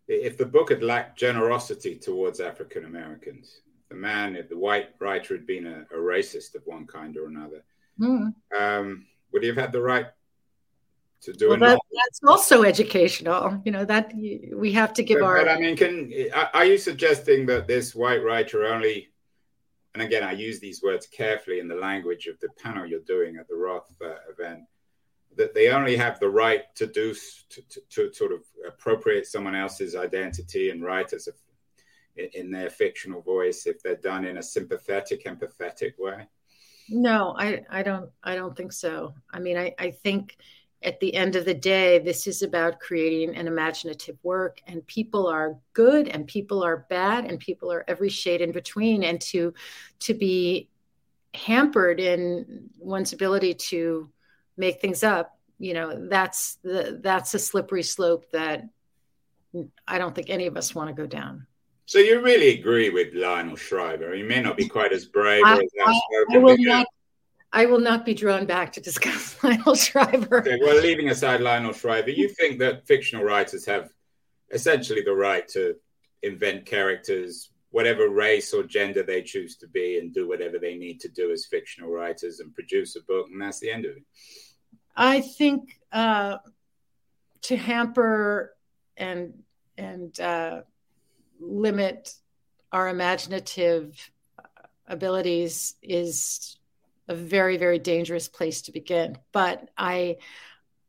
if 0.07 0.37
the 0.37 0.45
book 0.45 0.69
had 0.69 0.83
lacked 0.83 1.19
generosity 1.19 1.95
towards 1.95 2.39
African 2.39 2.85
Americans, 2.85 3.61
the 3.89 3.95
man, 3.95 4.35
if 4.35 4.49
the 4.49 4.57
white 4.57 4.89
writer 4.99 5.35
had 5.35 5.45
been 5.45 5.67
a, 5.67 5.85
a 5.93 5.97
racist 5.97 6.55
of 6.55 6.63
one 6.65 6.87
kind 6.87 7.15
or 7.17 7.27
another, 7.27 7.63
mm. 7.99 8.33
um, 8.57 9.05
would 9.31 9.43
he 9.43 9.49
have 9.49 9.57
had 9.57 9.71
the 9.71 9.81
right 9.81 10.07
to 11.21 11.33
do 11.33 11.49
well, 11.49 11.59
that, 11.59 11.79
that's 11.93 12.19
also 12.25 12.63
educational 12.63 13.61
you 13.63 13.71
know 13.71 13.85
that 13.85 14.11
we 14.55 14.71
have 14.71 14.91
to 14.91 15.03
give 15.03 15.19
but, 15.19 15.25
our 15.25 15.37
but 15.37 15.49
i 15.49 15.59
mean 15.59 15.75
can 15.75 16.11
are 16.55 16.65
you 16.65 16.79
suggesting 16.79 17.45
that 17.45 17.67
this 17.67 17.93
white 17.93 18.23
writer 18.23 18.65
only 18.65 19.10
and 19.93 20.03
again 20.03 20.23
i 20.23 20.31
use 20.31 20.59
these 20.59 20.81
words 20.81 21.07
carefully 21.07 21.59
in 21.59 21.67
the 21.67 21.75
language 21.75 22.27
of 22.27 22.39
the 22.39 22.49
panel 22.61 22.85
you're 22.85 22.99
doing 23.01 23.37
at 23.37 23.47
the 23.47 23.55
roth 23.55 23.95
uh, 24.03 24.15
event 24.29 24.61
that 25.35 25.53
they 25.53 25.69
only 25.69 25.95
have 25.95 26.19
the 26.19 26.29
right 26.29 26.73
to 26.75 26.85
do 26.85 27.13
to, 27.49 27.61
to, 27.69 27.81
to, 27.89 28.13
sort 28.13 28.31
of 28.31 28.41
appropriate 28.67 29.25
someone 29.25 29.55
else's 29.55 29.95
identity 29.95 30.69
and 30.69 30.83
write 30.83 31.13
as 31.13 31.27
a, 31.27 32.39
in 32.39 32.51
their 32.51 32.69
fictional 32.69 33.21
voice 33.21 33.65
if 33.65 33.81
they're 33.81 33.95
done 33.95 34.25
in 34.25 34.37
a 34.37 34.43
sympathetic 34.43 35.25
empathetic 35.25 35.93
way. 35.97 36.27
No 36.89 37.33
i 37.37 37.63
i 37.69 37.83
don't 37.83 38.09
i 38.23 38.35
don't 38.35 38.55
think 38.55 38.73
so. 38.73 39.13
I 39.31 39.39
mean 39.39 39.57
i 39.57 39.73
i 39.79 39.91
think 39.91 40.37
at 40.83 40.99
the 40.99 41.13
end 41.13 41.35
of 41.35 41.45
the 41.45 41.53
day, 41.53 41.99
this 41.99 42.25
is 42.25 42.41
about 42.41 42.79
creating 42.79 43.35
an 43.35 43.47
imaginative 43.47 44.17
work, 44.23 44.61
and 44.65 44.85
people 44.87 45.27
are 45.27 45.57
good, 45.73 46.07
and 46.07 46.25
people 46.25 46.63
are 46.63 46.85
bad, 46.89 47.25
and 47.25 47.39
people 47.39 47.71
are 47.71 47.85
every 47.87 48.09
shade 48.09 48.41
in 48.41 48.51
between. 48.51 49.03
And 49.03 49.21
to 49.21 49.53
to 49.99 50.13
be 50.13 50.69
hampered 51.33 51.99
in 51.99 52.69
one's 52.77 53.13
ability 53.13 53.53
to 53.53 54.09
make 54.57 54.81
things 54.81 55.03
up, 55.03 55.37
you 55.59 55.73
know, 55.73 56.07
that's 56.09 56.55
the 56.63 56.99
that's 57.01 57.33
a 57.35 57.39
slippery 57.39 57.83
slope 57.83 58.25
that 58.31 58.67
I 59.87 59.97
don't 59.97 60.15
think 60.15 60.29
any 60.29 60.47
of 60.47 60.57
us 60.57 60.73
want 60.73 60.89
to 60.89 60.93
go 60.93 61.05
down. 61.05 61.45
So 61.85 61.99
you 61.99 62.21
really 62.21 62.57
agree 62.59 62.89
with 62.89 63.13
Lionel 63.13 63.57
Shriver? 63.57 64.13
He 64.15 64.23
may 64.23 64.41
not 64.41 64.57
be 64.57 64.67
quite 64.67 64.93
as 64.93 65.05
brave 65.05 65.43
I, 65.45 65.57
or 65.57 65.61
as 65.61 65.69
outspoken. 65.79 66.25
I, 66.31 66.35
I 66.35 66.37
will 66.37 66.57
not 66.57 66.87
I 67.53 67.65
will 67.65 67.79
not 67.79 68.05
be 68.05 68.13
drawn 68.13 68.45
back 68.45 68.71
to 68.73 68.81
discuss 68.81 69.35
Lionel 69.43 69.75
Shriver. 69.75 70.39
Okay, 70.39 70.59
well, 70.61 70.81
leaving 70.81 71.09
aside 71.09 71.41
Lionel 71.41 71.73
Shriver, 71.73 72.09
you 72.09 72.29
think 72.29 72.59
that 72.59 72.87
fictional 72.87 73.25
writers 73.25 73.65
have 73.65 73.91
essentially 74.51 75.01
the 75.01 75.13
right 75.13 75.47
to 75.49 75.75
invent 76.23 76.65
characters, 76.65 77.49
whatever 77.71 78.09
race 78.09 78.53
or 78.53 78.63
gender 78.63 79.03
they 79.03 79.21
choose 79.21 79.57
to 79.57 79.67
be, 79.67 79.97
and 79.97 80.13
do 80.13 80.27
whatever 80.27 80.59
they 80.59 80.75
need 80.75 80.99
to 81.01 81.09
do 81.09 81.31
as 81.31 81.45
fictional 81.45 81.89
writers 81.89 82.39
and 82.39 82.53
produce 82.53 82.95
a 82.95 83.01
book, 83.01 83.27
and 83.31 83.41
that's 83.41 83.59
the 83.59 83.71
end 83.71 83.85
of 83.85 83.97
it. 83.97 84.03
I 84.95 85.21
think 85.21 85.79
uh, 85.91 86.37
to 87.43 87.57
hamper 87.57 88.55
and 88.97 89.33
and 89.77 90.17
uh, 90.19 90.61
limit 91.39 92.13
our 92.71 92.89
imaginative 92.89 94.11
abilities 94.87 95.75
is 95.81 96.57
a 97.07 97.15
very 97.15 97.57
very 97.57 97.79
dangerous 97.79 98.27
place 98.27 98.63
to 98.63 98.71
begin 98.71 99.17
but 99.31 99.69
i 99.77 100.17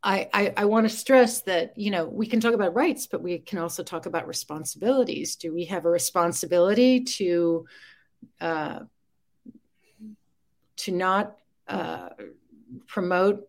I, 0.04 0.28
I, 0.32 0.52
I 0.56 0.64
want 0.64 0.88
to 0.88 0.96
stress 0.96 1.42
that 1.42 1.78
you 1.78 1.90
know 1.92 2.06
we 2.06 2.26
can 2.26 2.40
talk 2.40 2.54
about 2.54 2.74
rights, 2.74 3.06
but 3.06 3.22
we 3.22 3.38
can 3.38 3.58
also 3.58 3.84
talk 3.84 4.06
about 4.06 4.26
responsibilities. 4.26 5.36
Do 5.36 5.54
we 5.54 5.66
have 5.66 5.84
a 5.84 5.90
responsibility 5.90 7.04
to 7.04 7.66
uh, 8.40 8.80
to 10.78 10.92
not 10.92 11.36
uh, 11.68 12.08
promote 12.86 13.48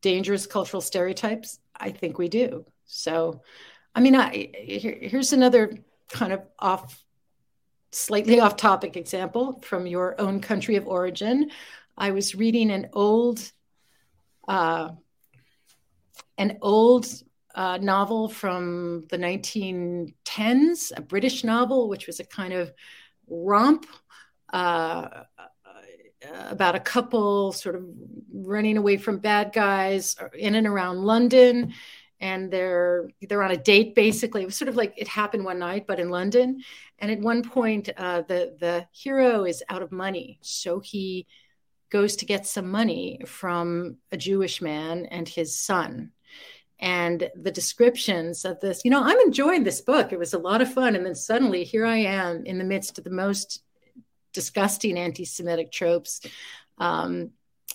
dangerous 0.00 0.46
cultural 0.46 0.80
stereotypes? 0.80 1.60
I 1.76 1.90
think 1.90 2.18
we 2.18 2.28
do. 2.28 2.64
So, 2.86 3.42
I 3.94 4.00
mean, 4.00 4.16
I, 4.16 4.50
here, 4.54 4.98
here's 5.00 5.32
another 5.32 5.78
kind 6.08 6.32
of 6.32 6.42
off, 6.58 7.04
slightly 7.92 8.40
off 8.40 8.56
topic 8.56 8.96
example 8.96 9.60
from 9.62 9.86
your 9.86 10.20
own 10.20 10.40
country 10.40 10.76
of 10.76 10.86
origin. 10.86 11.50
I 11.96 12.10
was 12.10 12.34
reading 12.34 12.70
an 12.70 12.88
old, 12.92 13.40
uh, 14.48 14.90
an 16.36 16.58
old 16.60 17.06
uh, 17.54 17.78
novel 17.80 18.28
from 18.28 19.06
the 19.10 19.18
1910s, 19.18 20.92
a 20.96 21.02
British 21.02 21.44
novel, 21.44 21.88
which 21.88 22.06
was 22.06 22.20
a 22.20 22.24
kind 22.24 22.52
of 22.52 22.72
romp 23.28 23.86
uh, 24.52 25.24
about 26.48 26.74
a 26.74 26.80
couple 26.80 27.52
sort 27.52 27.76
of 27.76 27.84
running 28.32 28.76
away 28.76 28.96
from 28.96 29.18
bad 29.18 29.52
guys 29.52 30.16
in 30.36 30.54
and 30.54 30.66
around 30.66 30.98
London. 30.98 31.74
And 32.20 32.50
they're 32.50 33.10
they're 33.28 33.42
on 33.42 33.50
a 33.50 33.56
date 33.56 33.94
basically. 33.94 34.42
It 34.42 34.46
was 34.46 34.56
sort 34.56 34.68
of 34.68 34.76
like 34.76 34.94
it 34.96 35.08
happened 35.08 35.44
one 35.44 35.58
night, 35.58 35.86
but 35.86 36.00
in 36.00 36.10
London. 36.10 36.62
And 36.98 37.10
at 37.10 37.20
one 37.20 37.42
point, 37.42 37.90
uh, 37.96 38.22
the 38.22 38.56
the 38.58 38.86
hero 38.92 39.44
is 39.44 39.62
out 39.68 39.82
of 39.82 39.92
money, 39.92 40.38
so 40.40 40.80
he 40.80 41.26
goes 41.94 42.16
to 42.16 42.26
get 42.26 42.44
some 42.44 42.68
money 42.68 43.20
from 43.24 43.98
a 44.10 44.16
Jewish 44.16 44.60
man 44.60 45.06
and 45.06 45.28
his 45.28 45.56
son. 45.56 46.10
And 46.80 47.30
the 47.40 47.52
descriptions 47.52 48.44
of 48.44 48.58
this, 48.58 48.80
you 48.84 48.90
know, 48.90 49.04
I'm 49.04 49.20
enjoying 49.20 49.62
this 49.62 49.80
book. 49.80 50.12
It 50.12 50.18
was 50.18 50.34
a 50.34 50.38
lot 50.40 50.60
of 50.60 50.74
fun. 50.74 50.96
And 50.96 51.06
then 51.06 51.14
suddenly 51.14 51.62
here 51.62 51.86
I 51.86 51.98
am 51.98 52.46
in 52.46 52.58
the 52.58 52.64
midst 52.64 52.98
of 52.98 53.04
the 53.04 53.10
most 53.10 53.62
disgusting 54.32 54.98
anti 54.98 55.24
Semitic 55.24 55.70
tropes. 55.70 56.20
Um, 56.78 57.30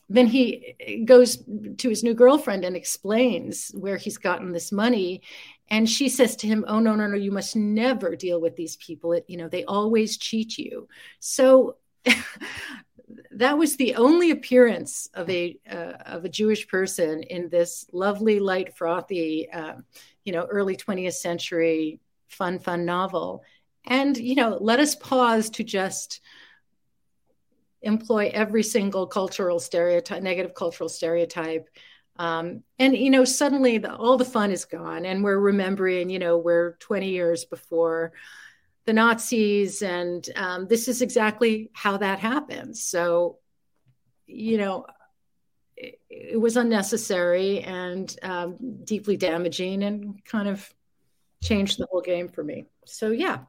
then 0.10 0.28
he 0.28 1.06
goes 1.06 1.38
to 1.78 1.88
his 1.88 2.04
new 2.04 2.14
girlfriend 2.14 2.66
and 2.66 2.76
explains 2.76 3.70
where 3.70 3.96
he's 3.96 4.18
gotten 4.18 4.52
this 4.52 4.74
money 4.74 5.22
and 5.70 5.88
she 5.88 6.10
says 6.10 6.36
to 6.36 6.48
him 6.48 6.66
oh 6.68 6.80
no 6.80 6.96
no 6.96 7.06
no 7.06 7.16
you 7.16 7.32
must 7.32 7.56
never 7.56 8.16
deal 8.16 8.42
with 8.42 8.56
these 8.56 8.76
people 8.78 9.14
it, 9.14 9.24
you 9.28 9.38
know 9.38 9.48
they 9.48 9.64
always 9.66 10.18
cheat 10.18 10.58
you 10.58 10.88
so 11.20 11.76
that 13.40 13.58
was 13.58 13.78
the 13.78 13.96
only 13.96 14.32
appearance 14.32 15.10
of 15.14 15.30
a 15.30 15.58
uh, 15.70 15.94
of 16.06 16.26
a 16.26 16.30
Jewish 16.30 16.68
person 16.68 17.24
in 17.24 17.48
this 17.48 17.86
lovely, 17.94 18.38
light, 18.40 18.76
frothy, 18.76 19.50
uh, 19.50 19.76
you 20.26 20.34
know, 20.34 20.46
early 20.46 20.76
20th 20.76 21.14
century 21.14 22.02
fun, 22.28 22.60
fun 22.60 22.86
novel. 22.86 23.44
And 23.86 24.18
you 24.18 24.36
know, 24.36 24.58
let 24.60 24.80
us 24.80 24.94
pause 24.94 25.50
to 25.52 25.64
just 25.64 26.20
employ 27.82 28.30
every 28.34 28.62
single 28.64 29.08
cultural 29.08 29.60
stereotype, 29.60 30.22
negative 30.22 30.54
cultural 30.54 30.90
stereotype. 30.90 31.70
Um, 32.18 32.64
and 32.78 32.96
you 32.96 33.10
know, 33.10 33.24
suddenly 33.24 33.78
the, 33.78 33.96
all 33.96 34.18
the 34.18 34.26
fun 34.26 34.52
is 34.52 34.66
gone, 34.66 35.06
and 35.06 35.24
we're 35.24 35.40
remembering, 35.40 36.10
you 36.10 36.20
know, 36.20 36.38
we're 36.38 36.74
20 36.80 37.08
years 37.08 37.46
before 37.46 38.12
the 38.90 38.94
Nazis, 38.94 39.84
and 39.84 40.28
um, 40.36 40.66
this 40.68 40.88
is 40.88 41.04
exactly 41.04 41.70
how 41.74 41.98
that 41.98 42.18
happens. 42.18 42.82
So, 42.84 43.38
you 44.26 44.58
know, 44.58 44.88
it, 45.78 46.00
it 46.10 46.42
was 46.42 46.58
unnecessary 46.58 47.62
and 47.62 48.08
um, 48.24 48.58
deeply 48.84 49.16
damaging, 49.16 49.84
and 49.84 50.26
kind 50.26 50.48
of 50.48 50.68
changed 51.44 51.78
the 51.78 51.86
whole 51.92 52.02
game 52.02 52.30
for 52.30 52.44
me. 52.44 52.66
So, 52.86 53.12
yeah. 53.12 53.42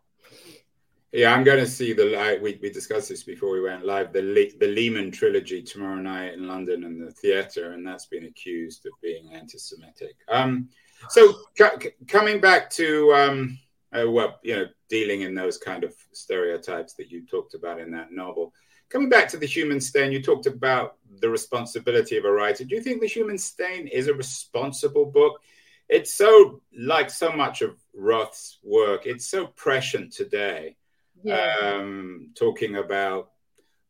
Yeah, 1.11 1.33
I'm 1.33 1.43
going 1.43 1.65
to 1.65 1.67
see 1.67 1.95
the 1.95 2.05
live. 2.05 2.43
We, 2.43 2.59
we 2.61 2.69
discussed 2.69 3.09
this 3.09 3.23
before 3.23 3.51
we 3.51 3.63
went 3.63 3.87
live. 3.87 4.13
The 4.13 4.21
Le- 4.21 4.59
the 4.59 4.69
Lehman 4.69 5.11
trilogy 5.11 5.63
tomorrow 5.63 5.97
night 5.97 6.35
in 6.35 6.47
London 6.47 6.85
and 6.85 7.01
the 7.01 7.13
theatre, 7.13 7.73
and 7.73 7.87
that's 7.87 8.05
been 8.05 8.27
accused 8.27 8.85
of 8.85 8.93
being 9.01 9.33
anti-Semitic. 9.33 10.17
Um, 10.29 10.69
so 11.09 11.33
c- 11.57 11.97
coming 12.07 12.43
back 12.43 12.69
to 12.73 13.15
um, 13.15 13.59
uh, 13.93 14.11
well, 14.11 14.39
you 14.43 14.57
know, 14.57 14.67
dealing 14.89 15.23
in 15.23 15.35
those 15.35 15.59
kind 15.59 15.85
of 15.85 15.95
stereotypes 16.13 16.95
that 16.95 17.11
you 17.11 17.27
talked 17.27 17.55
about 17.55 17.81
in 17.81 17.91
that 17.93 18.13
novel. 18.13 18.53
Coming 18.89 19.09
back 19.09 19.29
to 19.29 19.37
the 19.37 19.47
Human 19.47 19.81
Stain, 19.81 20.13
you 20.13 20.23
talked 20.23 20.47
about 20.47 20.97
the 21.21 21.31
responsibility 21.31 22.17
of 22.17 22.25
a 22.25 22.31
writer. 22.31 22.65
Do 22.65 22.75
you 22.75 22.83
think 22.83 23.01
the 23.01 23.07
Human 23.07 23.39
Stain 23.39 23.87
is 23.87 24.09
a 24.09 24.15
responsible 24.15 25.07
book? 25.07 25.41
It's 25.89 26.15
so 26.15 26.61
like 26.77 27.11
so 27.11 27.33
much 27.33 27.63
of 27.63 27.77
Roth's 27.95 28.59
work. 28.63 29.07
It's 29.07 29.27
so 29.27 29.47
prescient 29.49 30.13
today 30.13 30.77
yeah. 31.23 31.55
um, 31.63 32.31
talking 32.37 32.77
about 32.77 33.31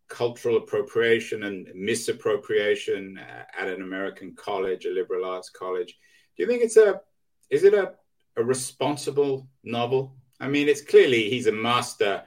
cultural 0.09 0.57
appropriation 0.57 1.45
and 1.45 1.69
misappropriation 1.75 3.19
at 3.59 3.69
an 3.69 3.83
American 3.83 4.35
college, 4.35 4.87
a 4.87 4.91
liberal 4.91 5.25
arts 5.25 5.51
college. 5.51 5.97
Do 6.37 6.43
you 6.43 6.49
think 6.49 6.63
it's 6.63 6.77
a 6.77 7.01
is 7.49 7.65
it 7.65 7.75
a, 7.75 7.93
a 8.37 8.45
responsible 8.45 9.49
novel? 9.65 10.17
I 10.41 10.49
mean, 10.49 10.69
it's 10.69 10.83
clearly 10.83 11.29
he's 11.29 11.47
a 11.47 11.53
master 11.53 12.25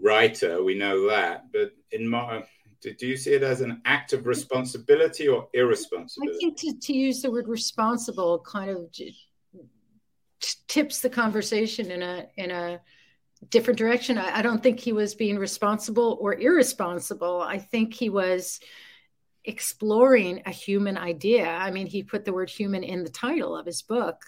writer. 0.00 0.62
We 0.62 0.74
know 0.74 1.08
that, 1.08 1.52
but 1.52 1.72
in 1.90 2.08
my 2.08 2.44
do, 2.82 3.06
you 3.06 3.16
see 3.16 3.34
it 3.34 3.44
as 3.44 3.60
an 3.60 3.80
act 3.84 4.12
of 4.12 4.26
responsibility 4.26 5.28
or 5.28 5.48
irresponsibility? 5.54 6.36
I 6.36 6.38
think 6.40 6.58
to, 6.58 6.78
to 6.86 6.92
use 6.92 7.22
the 7.22 7.30
word 7.30 7.46
responsible 7.46 8.40
kind 8.40 8.70
of 8.70 8.92
tips 10.66 11.00
the 11.00 11.10
conversation 11.10 11.92
in 11.92 12.02
a 12.02 12.26
in 12.36 12.50
a 12.50 12.80
different 13.50 13.78
direction. 13.78 14.18
I, 14.18 14.38
I 14.38 14.42
don't 14.42 14.62
think 14.62 14.80
he 14.80 14.92
was 14.92 15.14
being 15.14 15.38
responsible 15.38 16.18
or 16.20 16.34
irresponsible. 16.34 17.40
I 17.40 17.58
think 17.58 17.94
he 17.94 18.08
was 18.08 18.58
exploring 19.44 20.42
a 20.46 20.50
human 20.50 20.96
idea. 20.96 21.48
I 21.48 21.70
mean, 21.70 21.86
he 21.86 22.02
put 22.02 22.24
the 22.24 22.32
word 22.32 22.50
human 22.50 22.82
in 22.82 23.04
the 23.04 23.10
title 23.10 23.56
of 23.56 23.66
his 23.66 23.82
book. 23.82 24.24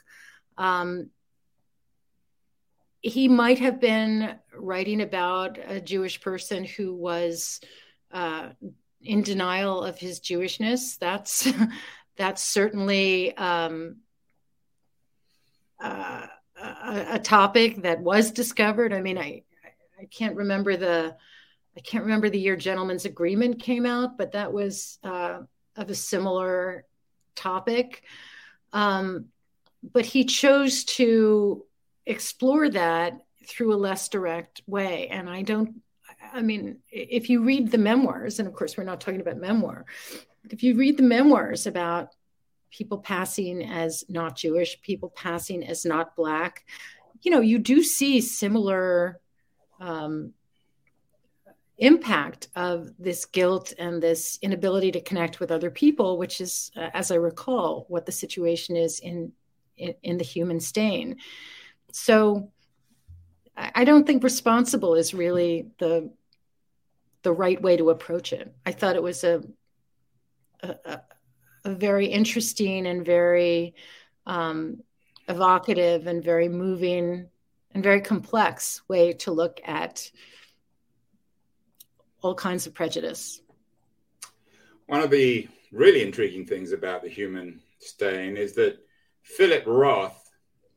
Um, 0.56 1.10
he 3.00 3.28
might 3.28 3.58
have 3.58 3.80
been 3.80 4.36
writing 4.54 5.02
about 5.02 5.58
a 5.58 5.80
Jewish 5.80 6.20
person 6.20 6.64
who 6.64 6.94
was 6.94 7.60
uh, 8.10 8.50
in 9.02 9.22
denial 9.22 9.84
of 9.84 9.98
his 9.98 10.20
Jewishness. 10.20 10.98
That's 10.98 11.46
that's 12.16 12.42
certainly 12.42 13.36
um, 13.36 13.96
uh, 15.82 16.26
a, 16.56 17.06
a, 17.14 17.18
topic 17.18 17.82
that 17.82 18.00
was 18.00 18.30
discovered. 18.30 18.92
I 18.94 19.02
mean, 19.02 19.18
I 19.18 19.42
I 20.00 20.06
can't 20.06 20.36
remember 20.36 20.76
the 20.76 21.16
I 21.76 21.80
can't 21.80 22.04
remember 22.04 22.30
the 22.30 22.40
year 22.40 22.56
Gentleman's 22.56 23.04
Agreement 23.04 23.60
came 23.60 23.84
out, 23.84 24.16
but 24.16 24.32
that 24.32 24.52
was 24.52 24.98
uh, 25.02 25.40
of 25.76 25.90
a 25.90 25.94
similar 25.94 26.86
topic. 27.34 28.04
Um, 28.72 29.26
but 29.92 30.07
he 30.07 30.25
chose 30.25 30.85
to 30.85 31.64
explore 32.07 32.68
that 32.70 33.20
through 33.47 33.75
a 33.75 33.77
less 33.77 34.09
direct 34.09 34.62
way, 34.66 35.09
and 35.09 35.29
I 35.29 35.42
don't. 35.42 35.83
I 36.33 36.40
mean, 36.40 36.79
if 36.90 37.29
you 37.29 37.44
read 37.44 37.70
the 37.70 37.79
memoirs, 37.79 38.38
and 38.38 38.49
of 38.49 38.55
course, 38.55 38.77
we're 38.77 38.85
not 38.85 39.01
talking 39.01 39.20
about 39.20 39.37
memoir. 39.37 39.85
If 40.51 40.62
you 40.62 40.75
read 40.77 40.97
the 40.97 41.03
memoirs 41.03 41.66
about 41.66 42.09
people 42.70 42.99
passing 42.99 43.62
as 43.62 44.05
not 44.09 44.37
Jewish, 44.37 44.81
people 44.81 45.11
passing 45.11 45.64
as 45.64 45.85
not 45.85 46.16
Black, 46.16 46.64
you 47.23 47.31
know, 47.31 47.40
you 47.40 47.59
do 47.59 47.83
see 47.83 48.20
similar 48.20 49.20
um, 49.81 50.33
impact 51.79 52.49
of 52.55 52.90
this 52.99 53.25
guilt 53.27 53.73
and 53.79 54.03
this 54.03 54.38
inability 54.42 54.92
to 54.92 55.01
connect 55.01 55.40
with 55.40 55.51
other 55.51 55.70
people, 55.70 56.18
which 56.18 56.40
is, 56.40 56.70
uh, 56.77 56.90
as 56.94 57.11
I 57.11 57.16
recall, 57.16 57.87
what 57.88 58.07
the 58.07 58.12
situation 58.12 58.77
is 58.77 59.01
in, 59.01 59.33
in, 59.76 59.94
in 60.02 60.16
the 60.18 60.24
human 60.24 60.60
stain. 60.60 61.16
So 61.92 62.50
I 63.56 63.84
don't 63.84 64.06
think 64.06 64.24
responsible 64.24 64.94
is 64.94 65.14
really 65.14 65.68
the 65.78 66.10
the 67.22 67.32
right 67.32 67.60
way 67.62 67.76
to 67.76 67.90
approach 67.90 68.32
it. 68.32 68.54
I 68.66 68.72
thought 68.72 68.96
it 68.96 69.02
was 69.02 69.24
a, 69.24 69.42
a, 70.60 71.00
a 71.64 71.74
very 71.74 72.06
interesting 72.06 72.87
and 72.87 73.04
very 73.04 73.74
um, 74.26 74.82
evocative 75.26 76.06
and 76.06 76.22
very 76.22 76.48
moving 76.48 77.26
and 77.72 77.82
very 77.82 78.02
complex 78.02 78.82
way 78.88 79.14
to 79.14 79.32
look 79.32 79.58
at 79.64 80.10
all 82.20 82.34
kinds 82.34 82.66
of 82.66 82.74
prejudice. 82.74 83.40
One 84.87 85.00
of 85.00 85.10
the 85.10 85.48
really 85.72 86.02
intriguing 86.02 86.44
things 86.44 86.72
about 86.72 87.02
the 87.02 87.08
human 87.08 87.60
stain 87.78 88.37
is 88.37 88.52
that 88.54 88.84
Philip 89.24 89.64
Roth, 89.66 90.30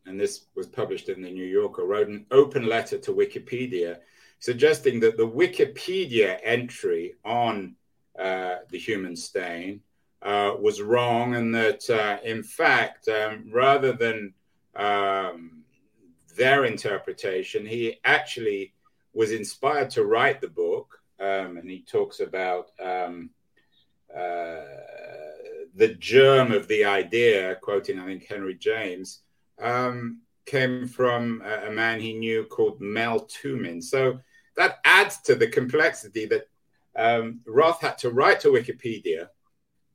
and 0.06 0.20
this 0.20 0.46
was 0.56 0.68
published 0.68 1.10
in 1.10 1.22
the 1.22 1.30
New 1.30 1.46
Yorker, 1.46 1.86
wrote 1.86 2.08
an 2.08 2.26
open 2.32 2.66
letter 2.66 2.98
to 2.98 3.14
Wikipedia 3.14 3.98
suggesting 4.40 5.00
that 5.00 5.18
the 5.18 5.28
Wikipedia 5.28 6.40
entry 6.44 7.16
on 7.26 7.76
uh, 8.18 8.58
the 8.70 8.78
human 8.78 9.16
stain 9.16 9.82
uh, 10.22 10.54
was 10.60 10.82
wrong, 10.82 11.36
and 11.36 11.54
that 11.54 11.90
uh, 11.90 12.18
in 12.24 12.44
fact, 12.44 13.08
um, 13.08 13.50
rather 13.52 13.94
than 13.94 14.34
um, 14.76 15.64
their 16.36 16.66
interpretation, 16.66 17.66
he 17.66 18.00
actually 18.04 18.74
was 19.14 19.32
inspired 19.32 19.90
to 19.92 20.06
write 20.06 20.42
the 20.42 20.48
book. 20.48 21.00
Um, 21.20 21.58
and 21.58 21.70
he 21.70 21.82
talks 21.82 22.20
about 22.20 22.72
um, 22.84 23.32
uh, 24.16 24.62
the 25.78 25.94
germ 25.96 26.52
of 26.52 26.68
the 26.68 26.84
idea, 26.84 27.56
quoting, 27.62 28.00
I 28.00 28.06
think, 28.06 28.26
Henry 28.26 28.56
James, 28.56 29.22
um, 29.62 30.22
came 30.46 30.88
from 30.88 31.44
a, 31.46 31.68
a, 31.68 31.72
man 31.72 32.00
he 32.00 32.14
knew 32.14 32.46
called 32.46 32.82
Mel 32.82 33.28
Tumin. 33.28 33.84
So 33.84 34.20
that 34.56 34.80
adds 34.86 35.22
to 35.22 35.36
the 35.36 35.48
complexity 35.48 36.26
that 36.26 36.50
um, 36.96 37.42
Roth 37.46 37.82
had 37.82 37.98
to 38.00 38.10
write 38.10 38.40
to 38.42 38.48
Wikipedia 38.48 39.28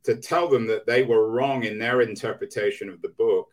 to 0.04 0.16
tell 0.16 0.48
them 0.48 0.66
that 0.68 0.86
they 0.86 1.02
were 1.02 1.30
wrong 1.30 1.64
in 1.64 1.78
their 1.78 2.00
interpretation 2.00 2.88
of 2.88 3.02
the 3.02 3.08
book. 3.10 3.48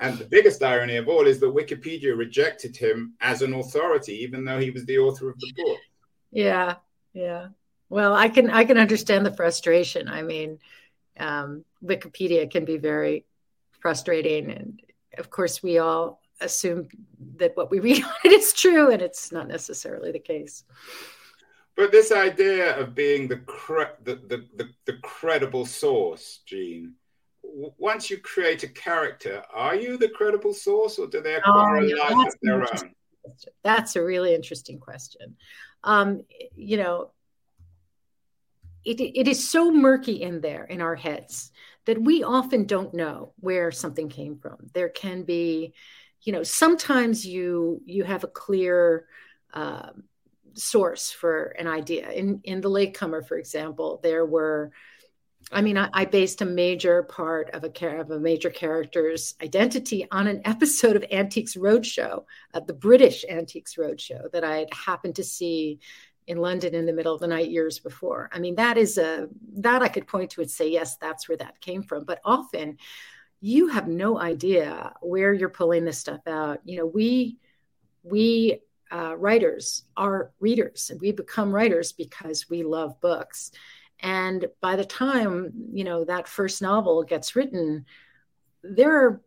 And 0.00 0.18
the 0.18 0.24
biggest 0.26 0.62
irony 0.62 0.96
of 0.96 1.08
all 1.08 1.26
is 1.26 1.40
that 1.40 1.54
Wikipedia 1.54 2.16
rejected 2.16 2.76
him 2.76 3.14
as 3.20 3.42
an 3.42 3.54
authority, 3.54 4.14
even 4.22 4.44
though 4.44 4.58
he 4.58 4.70
was 4.70 4.84
the 4.86 4.98
author 4.98 5.30
of 5.30 5.38
the 5.38 5.52
book. 5.56 5.78
Yeah, 6.30 6.76
yeah. 7.12 7.48
Well, 7.88 8.14
I 8.14 8.28
can 8.28 8.50
I 8.50 8.64
can 8.64 8.78
understand 8.78 9.26
the 9.26 9.32
frustration. 9.32 10.08
I 10.08 10.22
mean, 10.22 10.58
um, 11.18 11.64
Wikipedia 11.84 12.50
can 12.50 12.64
be 12.64 12.78
very 12.78 13.24
frustrating, 13.80 14.50
and 14.50 14.80
of 15.18 15.30
course, 15.30 15.62
we 15.62 15.78
all 15.78 16.20
assume 16.40 16.88
that 17.36 17.56
what 17.56 17.70
we 17.70 17.80
read 17.80 18.04
on 18.04 18.12
it 18.24 18.32
is 18.32 18.52
true, 18.52 18.90
and 18.90 19.02
it's 19.02 19.32
not 19.32 19.48
necessarily 19.48 20.12
the 20.12 20.18
case. 20.18 20.64
But 21.76 21.92
this 21.92 22.12
idea 22.12 22.78
of 22.78 22.94
being 22.94 23.28
the, 23.28 23.38
cre- 23.38 23.96
the, 24.04 24.16
the, 24.16 24.46
the, 24.56 24.68
the 24.86 24.98
credible 25.02 25.64
source, 25.64 26.40
Jean, 26.44 26.94
once 27.42 28.10
you 28.10 28.18
create 28.18 28.62
a 28.62 28.68
character, 28.68 29.42
are 29.52 29.74
you 29.74 29.96
the 29.96 30.08
credible 30.08 30.52
source 30.52 30.98
or 30.98 31.06
do 31.06 31.20
they 31.20 31.36
acquire 31.36 31.78
oh, 31.78 31.80
yeah, 31.80 31.94
a 31.94 32.14
life 32.14 32.28
of 32.28 32.34
their 32.42 32.60
own? 32.62 32.94
That's 33.62 33.96
a 33.96 34.02
really 34.02 34.34
interesting 34.34 34.78
question. 34.78 35.36
Um, 35.82 36.24
you 36.54 36.76
know, 36.76 37.12
it, 38.84 39.00
it 39.00 39.28
is 39.28 39.48
so 39.48 39.70
murky 39.70 40.22
in 40.22 40.40
there 40.40 40.64
in 40.64 40.80
our 40.80 40.96
heads 40.96 41.50
that 41.90 42.00
we 42.00 42.22
often 42.22 42.66
don't 42.66 42.94
know 42.94 43.32
where 43.40 43.72
something 43.72 44.08
came 44.08 44.36
from. 44.38 44.58
There 44.74 44.88
can 44.88 45.24
be, 45.24 45.74
you 46.22 46.32
know, 46.32 46.44
sometimes 46.44 47.26
you 47.26 47.82
you 47.84 48.04
have 48.04 48.22
a 48.22 48.28
clear 48.28 49.06
um, 49.52 50.04
source 50.54 51.10
for 51.10 51.46
an 51.58 51.66
idea. 51.66 52.08
In 52.12 52.42
in 52.44 52.60
the 52.60 52.68
latecomer, 52.68 53.22
for 53.22 53.38
example, 53.38 53.98
there 54.04 54.24
were 54.24 54.70
I 55.50 55.62
mean, 55.62 55.76
I, 55.76 55.88
I, 55.92 56.04
based 56.04 56.42
a 56.42 56.44
major 56.44 57.02
part 57.02 57.50
of 57.50 57.64
a 57.64 57.70
care 57.70 57.98
of 58.00 58.10
a 58.12 58.20
major 58.20 58.50
character's 58.50 59.34
identity 59.42 60.06
on 60.12 60.28
an 60.28 60.42
episode 60.44 60.94
of 60.94 61.04
Antiques 61.10 61.56
Roadshow, 61.56 62.24
uh, 62.54 62.60
the 62.60 62.74
British 62.74 63.24
Antiques 63.28 63.74
Roadshow, 63.74 64.30
that 64.30 64.44
I 64.44 64.58
had 64.58 64.72
happened 64.72 65.16
to 65.16 65.24
see 65.24 65.80
in 66.26 66.38
London 66.38 66.74
in 66.74 66.86
the 66.86 66.92
middle 66.92 67.14
of 67.14 67.20
the 67.20 67.26
night 67.26 67.50
years 67.50 67.78
before. 67.78 68.30
I 68.32 68.38
mean, 68.38 68.54
that 68.56 68.76
is 68.76 68.98
a 68.98 69.28
that 69.58 69.82
I 69.82 69.88
could 69.88 70.06
point 70.06 70.30
to 70.32 70.40
and 70.40 70.50
say, 70.50 70.68
yes, 70.68 70.96
that's 70.96 71.28
where 71.28 71.38
that 71.38 71.60
came 71.60 71.82
from. 71.82 72.04
But 72.04 72.20
often 72.24 72.78
you 73.40 73.68
have 73.68 73.88
no 73.88 74.18
idea 74.18 74.92
where 75.00 75.32
you're 75.32 75.48
pulling 75.48 75.84
this 75.84 75.98
stuff 75.98 76.20
out. 76.26 76.60
You 76.64 76.78
know, 76.78 76.86
we 76.86 77.38
we 78.02 78.60
uh, 78.92 79.16
writers 79.16 79.84
are 79.96 80.32
readers, 80.40 80.90
and 80.90 81.00
we 81.00 81.12
become 81.12 81.52
writers 81.52 81.92
because 81.92 82.50
we 82.50 82.62
love 82.62 83.00
books. 83.00 83.52
And 84.00 84.46
by 84.60 84.76
the 84.76 84.84
time 84.84 85.52
you 85.72 85.84
know 85.84 86.04
that 86.04 86.28
first 86.28 86.62
novel 86.62 87.02
gets 87.02 87.34
written, 87.36 87.86
there 88.62 89.04
are 89.04 89.20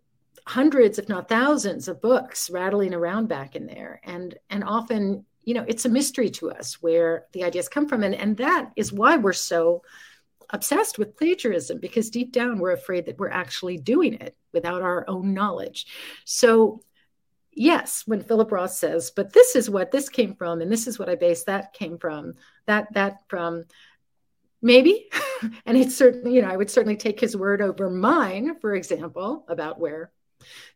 hundreds, 0.45 0.99
if 0.99 1.10
not 1.10 1.29
thousands, 1.29 1.88
of 1.88 2.01
books 2.01 2.49
rattling 2.49 2.93
around 2.93 3.27
back 3.27 3.56
in 3.56 3.65
there, 3.65 3.99
and 4.03 4.36
and 4.49 4.63
often 4.63 5.25
you 5.43 5.53
know 5.53 5.65
it's 5.67 5.86
a 5.86 5.89
mystery 5.89 6.29
to 6.32 6.51
us 6.51 6.82
where 6.82 7.25
the 7.34 7.43
ideas 7.43 7.69
come 7.69 7.88
from, 7.88 8.03
and 8.03 8.15
and 8.15 8.38
that 8.38 8.71
is 8.75 8.93
why 8.93 9.17
we're 9.17 9.34
so 9.34 9.84
obsessed 10.49 10.99
with 10.99 11.17
plagiarism 11.17 11.79
because 11.79 12.10
deep 12.10 12.32
down 12.32 12.60
we're 12.60 12.71
afraid 12.71 13.08
that 13.08 13.17
we're 13.17 13.29
actually 13.29 13.77
doing 13.77 14.13
it 14.13 14.36
without 14.53 14.82
our 14.82 15.03
own 15.08 15.34
knowledge. 15.34 15.88
So 16.25 16.82
yes, 17.51 18.03
when 18.06 18.21
Philip 18.21 18.51
Roth 18.51 18.71
says, 18.71 19.12
but 19.12 19.34
this 19.34 19.56
is 19.56 19.69
what 19.69 19.91
this 19.91 20.10
came 20.10 20.36
from, 20.36 20.62
and 20.62 20.71
this 20.71 20.88
is 20.88 20.99
what 20.99 21.10
I 21.10 21.15
base 21.15 21.43
that 21.45 21.73
came 21.73 21.97
from, 21.97 22.34
that 22.67 22.93
that 22.93 23.19
from 23.27 23.65
maybe. 24.62 25.10
and 25.65 25.77
it's 25.77 25.95
certainly, 25.95 26.36
you 26.36 26.41
know, 26.41 26.49
I 26.49 26.58
would 26.58 26.71
certainly 26.71 26.97
take 26.97 27.19
his 27.19 27.38
word 27.38 27.62
over 27.62 27.89
mine, 27.89 28.60
for 28.60 28.73
example, 28.75 29.45
about 29.47 29.79
where 29.79 30.12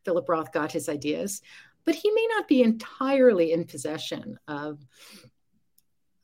Philip 0.05 0.27
Roth 0.29 0.51
got 0.51 0.71
his 0.71 0.89
ideas. 0.89 1.41
But 1.87 1.95
he 1.95 2.11
may 2.11 2.27
not 2.31 2.49
be 2.49 2.61
entirely 2.61 3.53
in 3.53 3.63
possession 3.63 4.37
of 4.45 4.85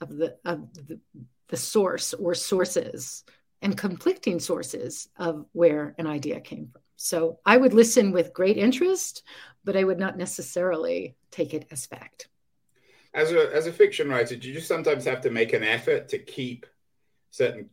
of 0.01 0.09
the 0.17 0.35
of 0.43 0.73
the, 0.73 0.99
the 1.47 1.57
source 1.57 2.13
or 2.13 2.35
sources 2.35 3.23
and 3.61 3.77
conflicting 3.77 4.41
sources 4.41 5.07
of 5.15 5.45
where 5.53 5.95
an 5.97 6.05
idea 6.05 6.41
came 6.41 6.67
from. 6.67 6.81
So 6.97 7.39
I 7.45 7.55
would 7.55 7.73
listen 7.73 8.11
with 8.11 8.33
great 8.33 8.57
interest, 8.57 9.23
but 9.63 9.77
I 9.77 9.85
would 9.85 9.99
not 9.99 10.17
necessarily 10.17 11.15
take 11.31 11.53
it 11.53 11.65
as 11.71 11.85
fact. 11.85 12.27
As 13.13 13.31
a 13.31 13.55
as 13.55 13.65
a 13.65 13.71
fiction 13.71 14.09
writer, 14.09 14.35
do 14.35 14.49
you 14.49 14.53
just 14.53 14.67
sometimes 14.67 15.05
have 15.05 15.21
to 15.21 15.31
make 15.31 15.53
an 15.53 15.63
effort 15.63 16.09
to 16.09 16.19
keep 16.19 16.65
certain 17.31 17.69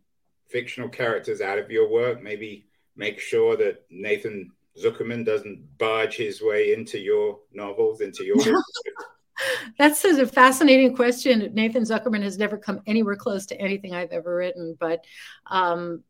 fictional 0.46 0.90
characters 0.90 1.40
out 1.40 1.58
of 1.58 1.72
your 1.72 1.90
work? 1.90 2.22
Maybe 2.22 2.68
make 2.94 3.18
sure 3.18 3.56
that 3.56 3.84
Nathan 3.90 4.52
Zuckerman 4.78 5.24
doesn't 5.24 5.78
barge 5.78 6.16
his 6.16 6.42
way 6.42 6.72
into 6.72 6.98
your 6.98 7.40
novels, 7.52 8.00
into 8.00 8.24
your 8.24 8.36
That's 9.78 10.04
a 10.04 10.26
fascinating 10.26 10.94
question. 10.94 11.50
Nathan 11.54 11.84
Zuckerman 11.84 12.22
has 12.22 12.36
never 12.36 12.58
come 12.58 12.80
anywhere 12.86 13.16
close 13.16 13.46
to 13.46 13.60
anything 13.60 13.94
I've 13.94 14.12
ever 14.12 14.36
written, 14.36 14.76
but 14.78 15.04
um, 15.50 16.04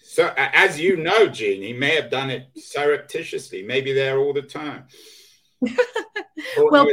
so 0.00 0.32
as 0.36 0.80
you 0.80 0.96
know, 0.96 1.26
Jean, 1.26 1.60
he 1.60 1.72
may 1.72 1.94
have 1.94 2.10
done 2.10 2.30
it 2.30 2.48
surreptitiously, 2.56 3.62
maybe 3.62 3.92
there 3.92 4.18
all 4.18 4.32
the 4.32 4.42
time. 4.42 4.86
well, 6.56 6.88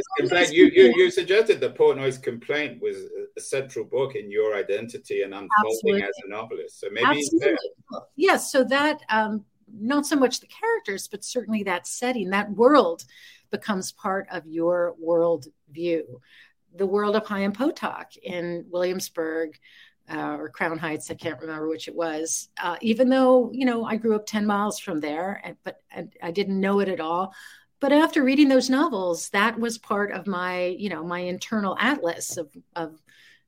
you, 0.51 0.65
you, 0.73 0.93
you 0.97 1.11
suggested 1.11 1.61
that 1.61 1.77
Portnoy's 1.77 2.17
complaint 2.17 2.81
was 2.81 2.97
a 3.37 3.39
central 3.39 3.85
book 3.85 4.15
in 4.15 4.31
your 4.31 4.55
identity 4.55 5.21
and 5.21 5.33
unfolding 5.33 5.51
absolutely. 5.63 6.03
as 6.03 6.13
a 6.25 6.29
novelist. 6.29 6.79
So 6.79 6.87
maybe 6.91 7.23
yes. 8.15 8.51
So 8.51 8.63
that 8.65 9.01
um, 9.09 9.45
not 9.71 10.05
so 10.05 10.15
much 10.15 10.39
the 10.39 10.47
characters, 10.47 11.07
but 11.07 11.23
certainly 11.23 11.63
that 11.63 11.87
setting, 11.87 12.29
that 12.29 12.51
world 12.51 13.03
becomes 13.51 13.91
part 13.91 14.27
of 14.31 14.45
your 14.47 14.95
world 14.99 15.47
view. 15.69 16.21
The 16.75 16.85
world 16.85 17.15
of 17.15 17.25
Chaim 17.25 17.53
Potok 17.53 18.17
in 18.21 18.65
Williamsburg, 18.69 19.57
uh, 20.11 20.35
or 20.37 20.49
Crown 20.49 20.77
Heights, 20.77 21.09
I 21.09 21.15
can't 21.15 21.39
remember 21.39 21.67
which 21.67 21.87
it 21.87 21.95
was. 21.95 22.49
Uh, 22.61 22.75
even 22.81 23.09
though 23.09 23.49
you 23.53 23.65
know 23.65 23.85
I 23.85 23.95
grew 23.95 24.15
up 24.15 24.25
ten 24.25 24.45
miles 24.45 24.79
from 24.79 24.99
there, 24.99 25.41
and, 25.43 25.55
but 25.63 25.81
and 25.91 26.13
I 26.21 26.31
didn't 26.31 26.59
know 26.59 26.79
it 26.79 26.89
at 26.89 26.99
all. 26.99 27.33
But 27.79 27.91
after 27.91 28.23
reading 28.23 28.47
those 28.47 28.69
novels, 28.69 29.29
that 29.29 29.59
was 29.59 29.77
part 29.77 30.11
of 30.11 30.27
my 30.27 30.65
you 30.77 30.89
know 30.89 31.03
my 31.03 31.19
internal 31.19 31.77
atlas 31.79 32.37
of 32.37 32.49
of 32.75 33.01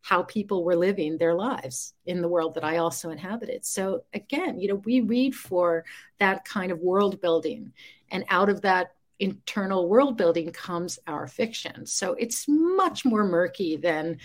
how 0.07 0.23
people 0.23 0.63
were 0.63 0.77
living 0.77 1.17
their 1.17 1.35
lives 1.35 1.93
in 2.05 2.21
the 2.21 2.29
world 2.29 2.55
that 2.55 2.63
I 2.63 2.77
also 2.77 3.09
inhabited. 3.09 3.65
So 3.65 4.05
again, 4.13 4.57
you 4.57 4.69
know, 4.69 4.81
we 4.85 5.01
read 5.01 5.35
for 5.35 5.83
that 6.17 6.45
kind 6.45 6.71
of 6.71 6.79
world 6.79 7.19
building, 7.19 7.73
and 8.09 8.23
out 8.29 8.47
of 8.47 8.61
that 8.61 8.93
internal 9.19 9.89
world 9.89 10.15
building 10.15 10.49
comes 10.53 10.97
our 11.07 11.27
fiction. 11.27 11.85
So 11.85 12.13
it's 12.13 12.45
much 12.47 13.03
more 13.03 13.25
murky 13.25 13.75
than 13.75 14.19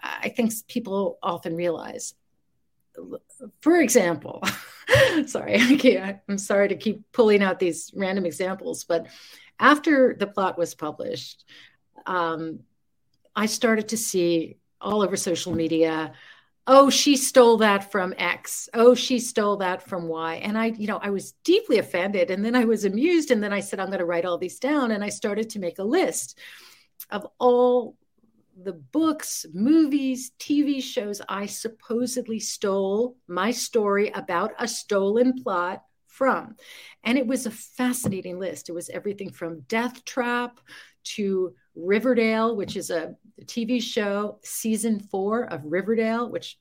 I 0.00 0.28
think 0.28 0.52
people 0.68 1.18
often 1.20 1.56
realize. 1.56 2.14
For 3.60 3.80
example, 3.80 4.44
sorry, 5.26 5.56
I 5.56 6.20
am 6.28 6.38
sorry 6.38 6.68
to 6.68 6.76
keep 6.76 7.10
pulling 7.10 7.42
out 7.42 7.58
these 7.58 7.90
random 7.96 8.24
examples, 8.24 8.84
but 8.84 9.08
after 9.58 10.14
the 10.16 10.28
plot 10.28 10.56
was 10.56 10.76
published, 10.76 11.44
um, 12.06 12.60
I 13.34 13.46
started 13.46 13.88
to 13.88 13.96
see 13.96 14.58
all 14.82 15.02
over 15.02 15.16
social 15.16 15.54
media. 15.54 16.12
Oh 16.66 16.90
she 16.90 17.16
stole 17.16 17.56
that 17.58 17.90
from 17.90 18.14
x. 18.16 18.68
Oh 18.74 18.94
she 18.94 19.18
stole 19.18 19.56
that 19.58 19.88
from 19.88 20.08
y. 20.08 20.36
And 20.36 20.56
i 20.56 20.66
you 20.66 20.86
know 20.86 20.98
i 20.98 21.10
was 21.10 21.32
deeply 21.44 21.78
offended. 21.78 22.30
And 22.30 22.44
then 22.44 22.54
i 22.54 22.64
was 22.64 22.84
amused. 22.84 23.30
And 23.30 23.42
then 23.42 23.52
i 23.52 23.60
said 23.60 23.80
i'm 23.80 23.88
going 23.88 23.98
to 23.98 24.04
write 24.04 24.24
all 24.24 24.38
these 24.38 24.58
down. 24.58 24.90
And 24.90 25.02
i 25.02 25.08
started 25.08 25.50
to 25.50 25.58
make 25.58 25.78
a 25.78 25.84
list 25.84 26.38
of 27.10 27.26
all 27.38 27.96
the 28.62 28.74
books 28.74 29.46
movies 29.54 30.32
tv 30.38 30.82
shows 30.82 31.22
i 31.26 31.46
supposedly 31.46 32.38
stole 32.38 33.16
my 33.26 33.50
story 33.50 34.10
about 34.10 34.52
a 34.58 34.68
stolen 34.68 35.42
plot 35.42 35.82
from. 36.12 36.56
And 37.02 37.18
it 37.18 37.26
was 37.26 37.46
a 37.46 37.50
fascinating 37.50 38.38
list. 38.38 38.68
It 38.68 38.72
was 38.72 38.90
everything 38.90 39.32
from 39.32 39.60
death 39.60 40.04
trap 40.04 40.60
to 41.04 41.54
Riverdale, 41.74 42.56
which 42.56 42.76
is 42.76 42.90
a 42.90 43.16
TV 43.44 43.82
show, 43.82 44.38
season 44.42 45.00
four 45.00 45.44
of 45.44 45.64
Riverdale, 45.64 46.28
which 46.28 46.58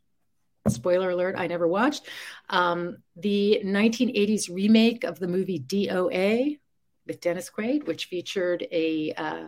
spoiler 0.68 1.10
alert, 1.10 1.36
I 1.38 1.48
never 1.48 1.68
watched. 1.68 2.08
Um, 2.50 2.98
the 3.16 3.62
1980s 3.66 4.54
remake 4.54 5.04
of 5.04 5.20
the 5.20 5.28
movie 5.28 5.60
DOA 5.60 6.60
with 7.08 7.22
Dennis 7.22 7.50
Quaid, 7.50 7.88
which 7.88 8.06
featured 8.06 8.66
a 8.72 9.14
uh, 9.14 9.48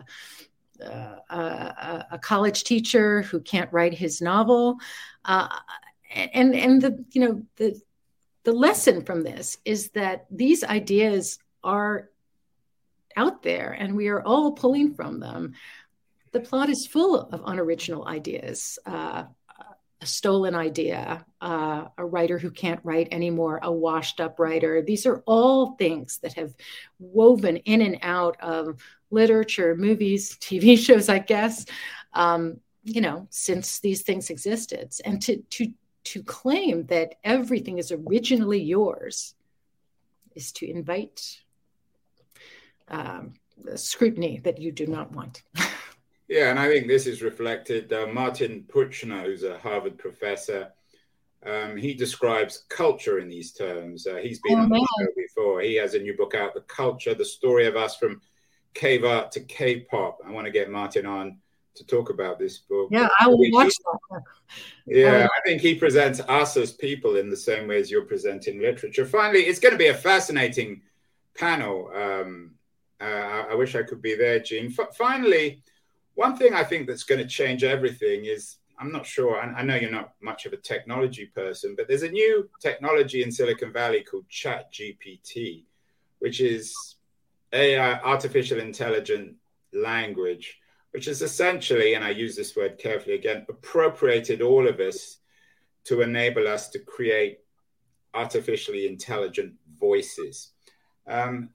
uh, 0.84 1.16
a, 1.30 2.04
a, 2.12 2.18
college 2.18 2.64
teacher 2.64 3.22
who 3.22 3.40
can't 3.40 3.72
write 3.72 3.94
his 3.94 4.20
novel, 4.20 4.76
uh, 5.24 5.46
and 6.12 6.52
and 6.52 6.82
the 6.82 7.04
you 7.12 7.20
know 7.20 7.42
the 7.56 7.80
the 8.42 8.52
lesson 8.52 9.04
from 9.04 9.22
this 9.22 9.58
is 9.64 9.90
that 9.90 10.26
these 10.32 10.64
ideas 10.64 11.38
are 11.62 12.10
out 13.16 13.42
there 13.42 13.72
and 13.72 13.96
we 13.96 14.08
are 14.08 14.22
all 14.22 14.52
pulling 14.52 14.94
from 14.94 15.20
them. 15.20 15.54
The 16.32 16.40
plot 16.40 16.68
is 16.68 16.86
full 16.86 17.20
of 17.20 17.42
unoriginal 17.44 18.06
ideas. 18.06 18.78
Uh, 18.84 19.24
a 20.04 20.06
stolen 20.06 20.54
idea, 20.54 21.24
uh, 21.40 21.86
a 21.96 22.04
writer 22.04 22.38
who 22.38 22.50
can't 22.50 22.80
write 22.84 23.08
anymore, 23.10 23.58
a 23.62 23.72
washed 23.72 24.20
up 24.20 24.38
writer. 24.38 24.82
These 24.82 25.06
are 25.06 25.22
all 25.24 25.76
things 25.76 26.18
that 26.18 26.34
have 26.34 26.54
woven 26.98 27.56
in 27.56 27.80
and 27.80 27.98
out 28.02 28.36
of 28.42 28.82
literature, 29.10 29.74
movies, 29.74 30.36
TV 30.40 30.78
shows, 30.78 31.08
I 31.08 31.20
guess, 31.20 31.64
um, 32.12 32.60
you 32.82 33.00
know, 33.00 33.26
since 33.30 33.78
these 33.78 34.02
things 34.02 34.28
existed. 34.28 34.92
And 35.06 35.22
to, 35.22 35.38
to, 35.38 35.72
to 36.04 36.22
claim 36.22 36.84
that 36.86 37.14
everything 37.24 37.78
is 37.78 37.90
originally 37.90 38.62
yours 38.62 39.34
is 40.34 40.52
to 40.52 40.68
invite 40.68 41.40
um, 42.88 43.34
scrutiny 43.76 44.40
that 44.44 44.60
you 44.60 44.72
do 44.72 44.86
not 44.86 45.12
want. 45.12 45.42
yeah, 46.28 46.50
and 46.50 46.58
I 46.58 46.68
think 46.68 46.86
this 46.86 47.06
is 47.06 47.22
reflected. 47.22 47.92
Uh, 47.92 48.06
Martin 48.06 48.64
Puchner, 48.68 49.24
who's 49.24 49.44
a 49.44 49.58
Harvard 49.58 49.98
professor, 49.98 50.72
um, 51.46 51.76
he 51.76 51.94
describes 51.94 52.64
culture 52.68 53.18
in 53.18 53.28
these 53.28 53.52
terms. 53.52 54.06
Uh, 54.06 54.16
he's 54.16 54.40
been 54.40 54.58
oh, 54.58 54.62
on 54.62 54.68
the 54.70 54.78
show 54.98 55.06
before. 55.16 55.60
He 55.60 55.74
has 55.74 55.94
a 55.94 55.98
new 55.98 56.16
book 56.16 56.34
out, 56.34 56.54
The 56.54 56.62
Culture, 56.62 57.14
the 57.14 57.24
story 57.24 57.66
of 57.66 57.76
us 57.76 57.96
from 57.96 58.20
cave 58.72 59.04
art 59.04 59.30
to 59.32 59.40
K-pop. 59.40 60.18
I 60.26 60.30
want 60.30 60.46
to 60.46 60.50
get 60.50 60.70
Martin 60.70 61.06
on 61.06 61.38
to 61.74 61.84
talk 61.84 62.10
about 62.10 62.38
this 62.38 62.58
book. 62.58 62.88
Yeah, 62.90 63.08
I 63.20 63.26
will 63.26 63.50
watch 63.50 63.74
that. 64.10 64.22
Yeah, 64.86 65.26
I 65.26 65.48
think 65.48 65.60
he 65.60 65.74
presents 65.74 66.20
us 66.20 66.56
as 66.56 66.72
people 66.72 67.16
in 67.16 67.28
the 67.28 67.36
same 67.36 67.68
way 67.68 67.80
as 67.80 67.90
you're 67.90 68.04
presenting 68.04 68.60
literature. 68.60 69.04
Finally, 69.04 69.40
it's 69.40 69.58
going 69.58 69.72
to 69.72 69.78
be 69.78 69.88
a 69.88 69.94
fascinating 69.94 70.82
panel. 71.36 71.90
Um, 71.94 72.53
uh, 73.04 73.46
I 73.50 73.54
wish 73.54 73.74
I 73.74 73.82
could 73.82 74.00
be 74.00 74.14
there, 74.14 74.40
Jean. 74.40 74.74
F- 74.78 74.96
finally, 74.96 75.62
one 76.14 76.36
thing 76.36 76.54
I 76.54 76.64
think 76.64 76.86
that's 76.86 77.04
going 77.04 77.20
to 77.20 77.26
change 77.26 77.64
everything 77.64 78.24
is 78.24 78.56
I'm 78.78 78.92
not 78.92 79.06
sure. 79.06 79.40
I, 79.40 79.60
I 79.60 79.62
know 79.62 79.76
you're 79.76 79.90
not 79.90 80.14
much 80.20 80.46
of 80.46 80.52
a 80.52 80.56
technology 80.58 81.26
person, 81.26 81.74
but 81.76 81.88
there's 81.88 82.02
a 82.02 82.08
new 82.10 82.48
technology 82.60 83.22
in 83.22 83.30
Silicon 83.30 83.72
Valley 83.72 84.02
called 84.02 84.28
ChatGPT, 84.28 85.64
which 86.18 86.40
is 86.40 86.96
AI, 87.52 88.00
artificial 88.00 88.58
intelligent 88.58 89.36
language, 89.72 90.58
which 90.92 91.08
is 91.08 91.22
essentially, 91.22 91.94
and 91.94 92.04
I 92.04 92.10
use 92.10 92.36
this 92.36 92.56
word 92.56 92.78
carefully 92.78 93.14
again, 93.14 93.46
appropriated 93.48 94.42
all 94.42 94.66
of 94.66 94.80
us 94.80 95.18
to 95.84 96.00
enable 96.00 96.48
us 96.48 96.68
to 96.70 96.78
create 96.78 97.40
artificially 98.14 98.86
intelligent 98.86 99.54
voices. 99.78 100.52
Um, 101.06 101.50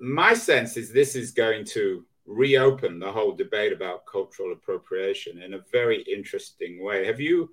my 0.00 0.34
sense 0.34 0.76
is 0.76 0.92
this 0.92 1.16
is 1.16 1.32
going 1.32 1.64
to 1.66 2.04
reopen 2.26 2.98
the 2.98 3.10
whole 3.10 3.32
debate 3.32 3.72
about 3.72 4.06
cultural 4.06 4.52
appropriation 4.52 5.42
in 5.42 5.54
a 5.54 5.64
very 5.70 6.02
interesting 6.02 6.82
way. 6.82 7.06
Have 7.06 7.20
you 7.20 7.50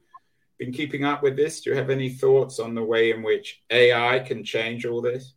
been 0.57 0.71
keeping 0.71 1.03
up 1.03 1.23
with 1.23 1.35
this? 1.35 1.61
Do 1.61 1.71
you 1.71 1.75
have 1.75 1.89
any 1.89 2.09
thoughts 2.09 2.59
on 2.59 2.73
the 2.73 2.83
way 2.83 3.11
in 3.11 3.21
which 3.23 3.63
AI 3.69 4.19
can 4.19 4.43
change 4.43 4.85
all 4.85 5.01
this? 5.01 5.33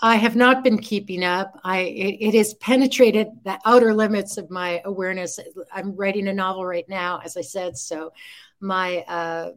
I 0.00 0.16
have 0.16 0.36
not 0.36 0.62
been 0.62 0.78
keeping 0.78 1.24
up. 1.24 1.58
I 1.64 1.78
it, 1.78 2.16
it, 2.20 2.34
has 2.34 2.54
penetrated 2.54 3.28
the 3.44 3.58
outer 3.64 3.92
limits 3.92 4.38
of 4.38 4.50
my 4.50 4.80
awareness. 4.84 5.40
I'm 5.72 5.96
writing 5.96 6.28
a 6.28 6.32
novel 6.32 6.64
right 6.64 6.88
now, 6.88 7.20
as 7.24 7.36
I 7.36 7.40
said, 7.40 7.76
so 7.76 8.12
my 8.60 8.98
uh, 9.08 9.52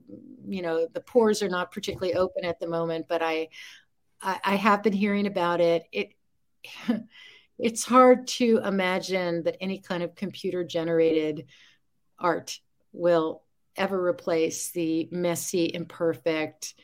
you 0.48 0.62
know 0.62 0.88
the 0.92 1.02
pores 1.02 1.44
are 1.44 1.50
not 1.50 1.72
particularly 1.72 2.16
open 2.16 2.44
at 2.44 2.60
the 2.60 2.68
moment. 2.68 3.06
But 3.08 3.22
I 3.22 3.50
I, 4.24 4.56
have 4.56 4.84
been 4.84 4.94
hearing 4.94 5.28
about 5.28 5.60
it. 5.62 5.84
It 5.92 6.14
it's 7.60 7.84
hard 7.84 8.28
to 8.28 8.60
imagine 8.64 9.44
that 9.44 9.58
any 9.62 9.80
kind 9.80 10.04
of 10.04 10.16
computer 10.16 10.64
generated 10.64 11.46
art 12.20 12.60
will 12.92 13.44
ever 13.76 14.06
replace 14.06 14.72
the 14.72 15.08
messy, 15.12 15.72
imperfect, 15.74 16.76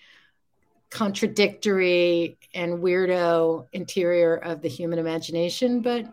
contradictory, 0.90 2.38
and 2.54 2.80
weirdo 2.80 3.68
interior 3.74 4.36
of 4.36 4.62
the 4.62 4.70
human 4.70 5.00
imagination. 5.00 5.82
But 5.82 6.06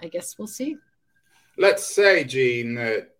I 0.00 0.08
guess 0.08 0.38
we'll 0.38 0.46
see. 0.46 0.76
Let's 1.58 1.94
say, 1.94 2.24
Jean, 2.24 2.74
that 2.76 3.10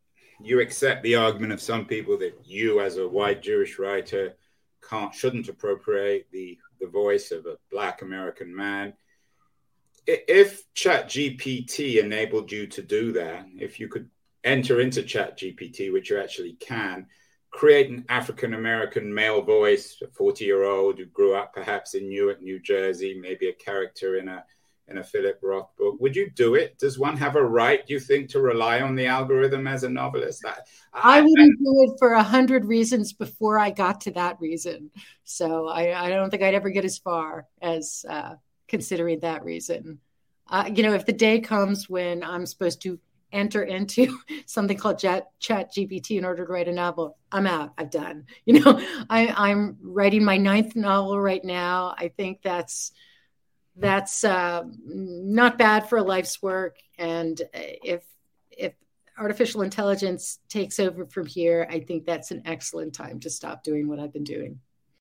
you 0.43 0.61
accept 0.61 1.03
the 1.03 1.17
argument 1.17 1.53
of 1.53 1.61
some 1.61 1.85
people 1.85 2.17
that 2.19 2.39
you, 2.45 2.81
as 2.81 2.97
a 2.97 3.09
white 3.09 3.43
Jewish 3.43 3.79
writer, 3.79 4.35
can't 4.89 5.15
shouldn't 5.15 5.49
appropriate 5.49 6.27
the 6.33 6.59
the 6.81 6.87
voice 6.87 7.31
of 7.31 7.45
a 7.45 7.59
black 7.71 8.01
American 8.01 8.55
man 8.55 8.95
if 10.07 10.62
chat 10.74 11.09
gpt 11.09 12.03
enabled 12.03 12.51
you 12.51 12.66
to 12.66 12.82
do 12.82 13.12
that 13.12 13.46
if 13.59 13.78
you 13.78 13.88
could 13.88 14.09
enter 14.44 14.80
into 14.80 15.03
chat 15.03 15.38
gpt 15.38 15.92
which 15.92 16.11
you 16.11 16.18
actually 16.18 16.55
can 16.55 17.07
create 17.51 17.90
an 17.90 18.05
african 18.09 18.55
american 18.55 19.12
male 19.12 19.42
voice 19.42 20.01
a 20.03 20.09
40 20.09 20.44
year 20.44 20.64
old 20.64 20.98
who 20.98 21.07
grew 21.07 21.34
up 21.34 21.53
perhaps 21.53 21.94
in 21.94 22.09
newark 22.09 22.40
new 22.40 22.59
jersey 22.59 23.18
maybe 23.20 23.48
a 23.48 23.53
character 23.53 24.16
in 24.16 24.28
a 24.28 24.44
in 24.90 24.98
a 24.98 25.05
philip 25.05 25.38
roth 25.42 25.74
book 25.76 25.96
would 26.01 26.16
you 26.16 26.28
do 26.30 26.57
it? 26.57 26.78
Does 26.78 26.98
one 26.98 27.16
have 27.16 27.36
a 27.36 27.42
right 27.42 27.86
do 27.86 27.94
you 27.94 28.01
think 28.01 28.28
to 28.30 28.40
rely 28.40 28.80
on 28.80 28.96
the 28.96 29.07
algorithm 29.07 29.66
as 29.66 29.84
a 29.84 29.88
novelist? 29.88 30.44
I, 30.44 30.57
I, 30.92 31.18
I 31.18 31.20
wouldn't 31.20 31.59
I, 31.61 31.62
do 31.62 31.92
it 31.92 31.98
for 31.98 32.12
a 32.12 32.22
hundred 32.22 32.64
reasons 32.64 33.12
before 33.12 33.59
i 33.59 33.70
got 33.70 34.03
to 34.03 34.11
that 34.12 34.38
reason. 34.40 34.90
So 35.24 35.68
i, 35.68 36.07
I 36.07 36.11
don't 36.11 36.30
think 36.30 36.42
i'd 36.42 36.55
ever 36.55 36.70
get 36.70 36.84
as 36.84 36.98
far 36.98 37.46
as 37.62 38.05
uh, 38.09 38.34
considering 38.71 39.21
that 39.21 39.45
reason. 39.45 39.99
Uh, 40.49 40.71
you 40.75 40.83
know, 40.83 40.95
if 40.95 41.05
the 41.05 41.12
day 41.12 41.41
comes 41.41 41.91
when 41.91 42.25
I'm 42.25 42.47
supposed 42.47 42.81
to 42.83 42.99
enter 43.33 43.62
into 43.62 44.18
something 44.47 44.77
called 44.77 44.99
chat, 44.99 45.31
chat 45.41 45.73
GPT 45.75 46.16
in 46.16 46.25
order 46.25 46.47
to 46.47 46.53
write 46.53 46.68
a 46.68 46.73
novel, 46.73 47.18
I'm 47.31 47.47
out. 47.47 47.75
I've 47.77 47.91
done. 47.91 48.27
You 48.47 48.61
know, 48.61 48.81
I, 49.11 49.51
am 49.51 49.77
writing 49.83 50.25
my 50.25 50.37
ninth 50.37 50.75
novel 50.75 51.21
right 51.21 51.45
now. 51.45 51.95
I 51.99 52.09
think 52.09 52.43
that's 52.43 52.93
that's 53.77 54.25
uh, 54.25 54.62
not 54.85 55.59
bad 55.59 55.89
for 55.89 55.99
a 55.99 56.03
life's 56.03 56.43
work. 56.43 56.77
And 56.99 57.41
if 57.55 58.03
if 58.51 58.75
artificial 59.16 59.62
intelligence 59.62 60.39
takes 60.49 60.81
over 60.81 61.07
from 61.07 61.27
here, 61.27 61.66
I 61.71 61.81
think 61.81 62.05
that's 62.05 62.31
an 62.31 62.43
excellent 62.45 62.95
time 62.95 63.21
to 63.21 63.31
stop 63.31 63.62
doing 63.62 63.89
what 63.89 64.01
I've 64.01 64.12
been 64.12 64.25
doing. 64.25 64.61